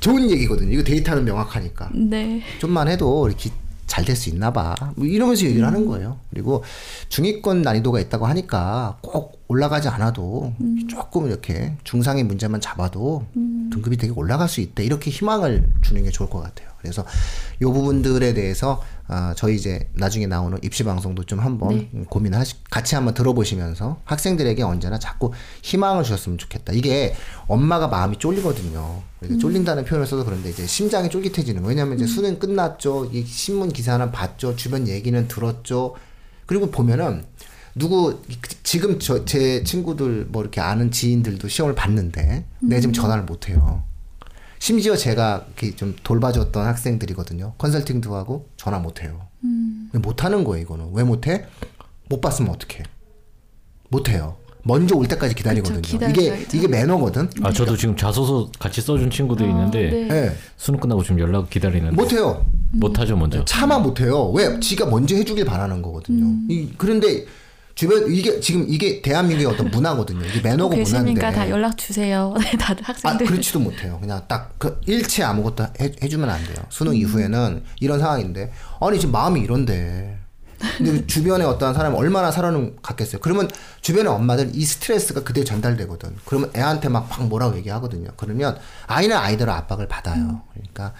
[0.00, 0.72] 좋은 얘기거든요.
[0.72, 1.90] 이거 데이터는 명확하니까.
[1.94, 2.42] 네.
[2.58, 3.50] 좀만 해도 이렇게
[3.86, 4.74] 잘 될 수 있나 봐.
[4.96, 6.18] 뭐 이러면서 얘기를 하는 거예요.
[6.30, 6.64] 그리고
[7.10, 10.52] 중위권 난이도가 있다고 하니까 꼭 올라가지 않아도
[10.88, 14.84] 조금 이렇게 중상의 문제만 잡아도 등급이 되게 올라갈 수 있대.
[14.84, 16.70] 이렇게 희망을 주는 게 좋을 것 같아요.
[16.78, 17.04] 그래서
[17.62, 21.90] 요 부분들에 대해서 아, 저희 이제 나중에 나오는 입시 방송도 좀 한번 네.
[21.94, 26.72] 음, 고민하시 같이 한번 들어보시면서 학생들에게 언제나 자꾸 희망을 주셨으면 좋겠다.
[26.72, 27.14] 이게
[27.46, 29.02] 엄마가 마음이 쫄리거든요.
[29.20, 31.68] 이렇게 쫄린다는 표현을 써서 그런데 이제 심장이 쫄깃해지는 거예요.
[31.68, 33.10] 왜냐하면 이제 수능 끝났죠.
[33.12, 34.56] 이 신문 기사는 봤죠.
[34.56, 35.94] 주변 얘기는 들었죠.
[36.46, 37.24] 그리고 보면은
[37.74, 38.20] 누구
[38.62, 43.82] 지금 저 제 친구들 뭐 이렇게 아는 지인들도 시험을 봤는데 내가 지금 전화를 못 해요.
[44.64, 47.52] 심지어 제가 이렇게 좀 돌봐줬던 학생들이거든요.
[47.58, 49.20] 컨설팅도 하고 전화 못 해요.
[49.92, 50.88] 못 하는 거예요, 이거는.
[50.94, 51.44] 왜 못 해?
[52.08, 52.82] 못 봤으면 어떡해.
[53.90, 54.36] 못 해요.
[54.62, 55.82] 먼저 올 때까지 기다리거든요.
[55.82, 56.46] 그쵸, 이게.
[56.54, 57.28] 이게 매너거든.
[57.42, 60.08] 아 저도 지금 자소서 같이 써준 친구들이 있는데 네.
[60.10, 60.36] 예.
[60.56, 62.46] 수능 끝나고 지금 연락 기다리는데 못 해요.
[62.72, 63.44] 못하죠 먼저.
[63.44, 64.30] 차마 못 해요.
[64.30, 64.58] 왜?
[64.60, 66.24] 지가 먼저 해주길 바라는 거거든요.
[66.48, 67.26] 이, 그런데
[67.74, 70.24] 주변 이게 지금 이게 대한민국의 어떤 문화거든요.
[70.26, 71.20] 이게 매너고 문화인데.
[71.20, 72.32] 다 연락 주세요.
[72.40, 73.26] 네, 다들 아, 학생들.
[73.26, 73.98] 그렇지도 못해요.
[74.00, 76.56] 그냥 딱 그 일체 아무것도 해, 해주면 안 돼요.
[76.70, 80.18] 수능 이후에는 이런 상황인데 아니 지금 마음이 이런데.
[80.78, 83.20] 근데 주변에 어떤 사람이 얼마나 사랑을 갖겠어요.
[83.20, 83.50] 그러면
[83.82, 86.16] 주변의 엄마들 이 스트레스가 그대로 전달되거든.
[86.24, 88.10] 그러면 애한테 막 막 뭐라고 얘기하거든요.
[88.16, 90.42] 그러면 아이는 아이대로 압박을 받아요.
[90.54, 90.94] 그러니까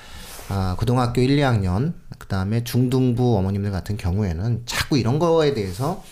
[0.49, 6.03] 아, 고등학교 1, 2학년 그 다음에 중등부 어머님들 같은 경우에는 자꾸 이런 거에 대해서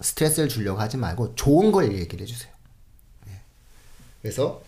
[0.00, 2.52] 스트레스를 주려고 하지 말고 좋은 걸 얘기를 해주세요.
[3.28, 3.40] 예.
[4.22, 4.62] 그래서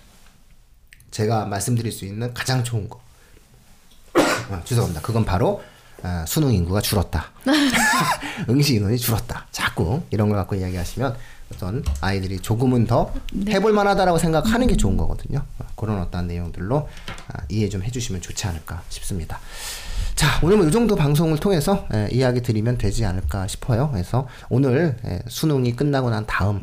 [1.10, 3.00] 제가 말씀드릴 수 있는 가장 좋은 거.
[4.14, 5.00] 아, 죄송합니다.
[5.02, 5.62] 그건 바로
[6.02, 7.32] 아, 수능 인구가 줄었다.
[8.48, 9.46] 응시 인원이 줄었다.
[9.50, 11.16] 자꾸 이런 걸 갖고 이야기하시면
[11.54, 13.12] 어떤 아이들이 조금은 더
[13.48, 15.44] 해볼 만하다라고 생각하는 게 좋은 거거든요.
[15.58, 16.88] 아, 그런 어떤 내용들로
[17.28, 19.40] 아, 이해 좀 해주시면 좋지 않을까 싶습니다.
[20.18, 23.88] 자, 오늘 뭐이 정도 방송을 통해서 에, 이야기 드리면 되지 않을까 싶어요.
[23.92, 26.62] 그래서 오늘 에, 수능이 끝나고 난 다음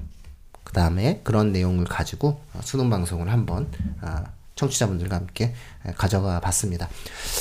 [0.65, 3.67] 그 다음에 그런 내용을 가지고 어, 수능 방송을 한번
[4.01, 4.25] 아,
[4.55, 5.53] 청취자분들과 함께
[5.87, 6.89] 에, 가져가 봤습니다.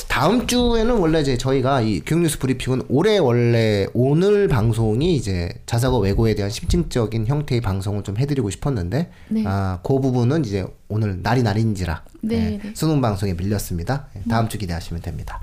[0.07, 6.33] 다음 주에는 원래 이제 저희가 이 교육뉴스 브리핑은 올해 원래 오늘 방송이 이제 자사고 외고에
[6.33, 9.43] 대한 심층적인 형태의 방송을 좀 해드리고 싶었는데 네.
[9.45, 12.73] 아, 그 부분은 이제 오늘 날이 날인지라 네, 예, 네.
[12.73, 14.07] 수능 방송에 밀렸습니다.
[14.15, 15.41] 예, 다음 주 기대하시면 됩니다.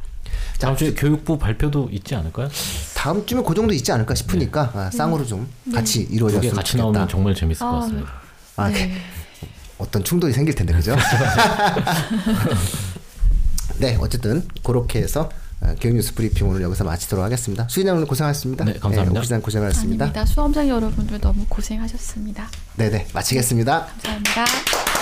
[0.59, 2.49] 다음 주에 교육부 발표도 있지 않을까요?
[2.95, 6.83] 다음 주면 그 정도 있지 않을까 싶으니까 아, 쌍으로 좀 같이 두개 이루어졌으면 같이 좋겠다.
[6.85, 8.13] 나오면 정말 재밌을 것 아, 같습니다.
[8.57, 8.95] 아, 네.
[9.79, 10.97] 어떤 충돌이 생길 텐데 그죠?
[13.79, 15.29] 네 어쨌든 그렇게 해서
[15.61, 17.67] 어, 교육 뉴스 브리핑 오늘 여기서 마치도록 하겠습니다.
[17.69, 18.65] 수인양 오늘 고생하셨습니다.
[18.65, 19.19] 네, 감사합니다.
[19.21, 20.05] 옥시장 고생하셨습니다.
[20.05, 20.25] 아닙니다.
[20.27, 22.49] 수험생 여러분들 너무 고생하셨습니다.
[22.77, 23.87] 네 네 마치겠습니다.
[23.87, 25.02] 감사합니다.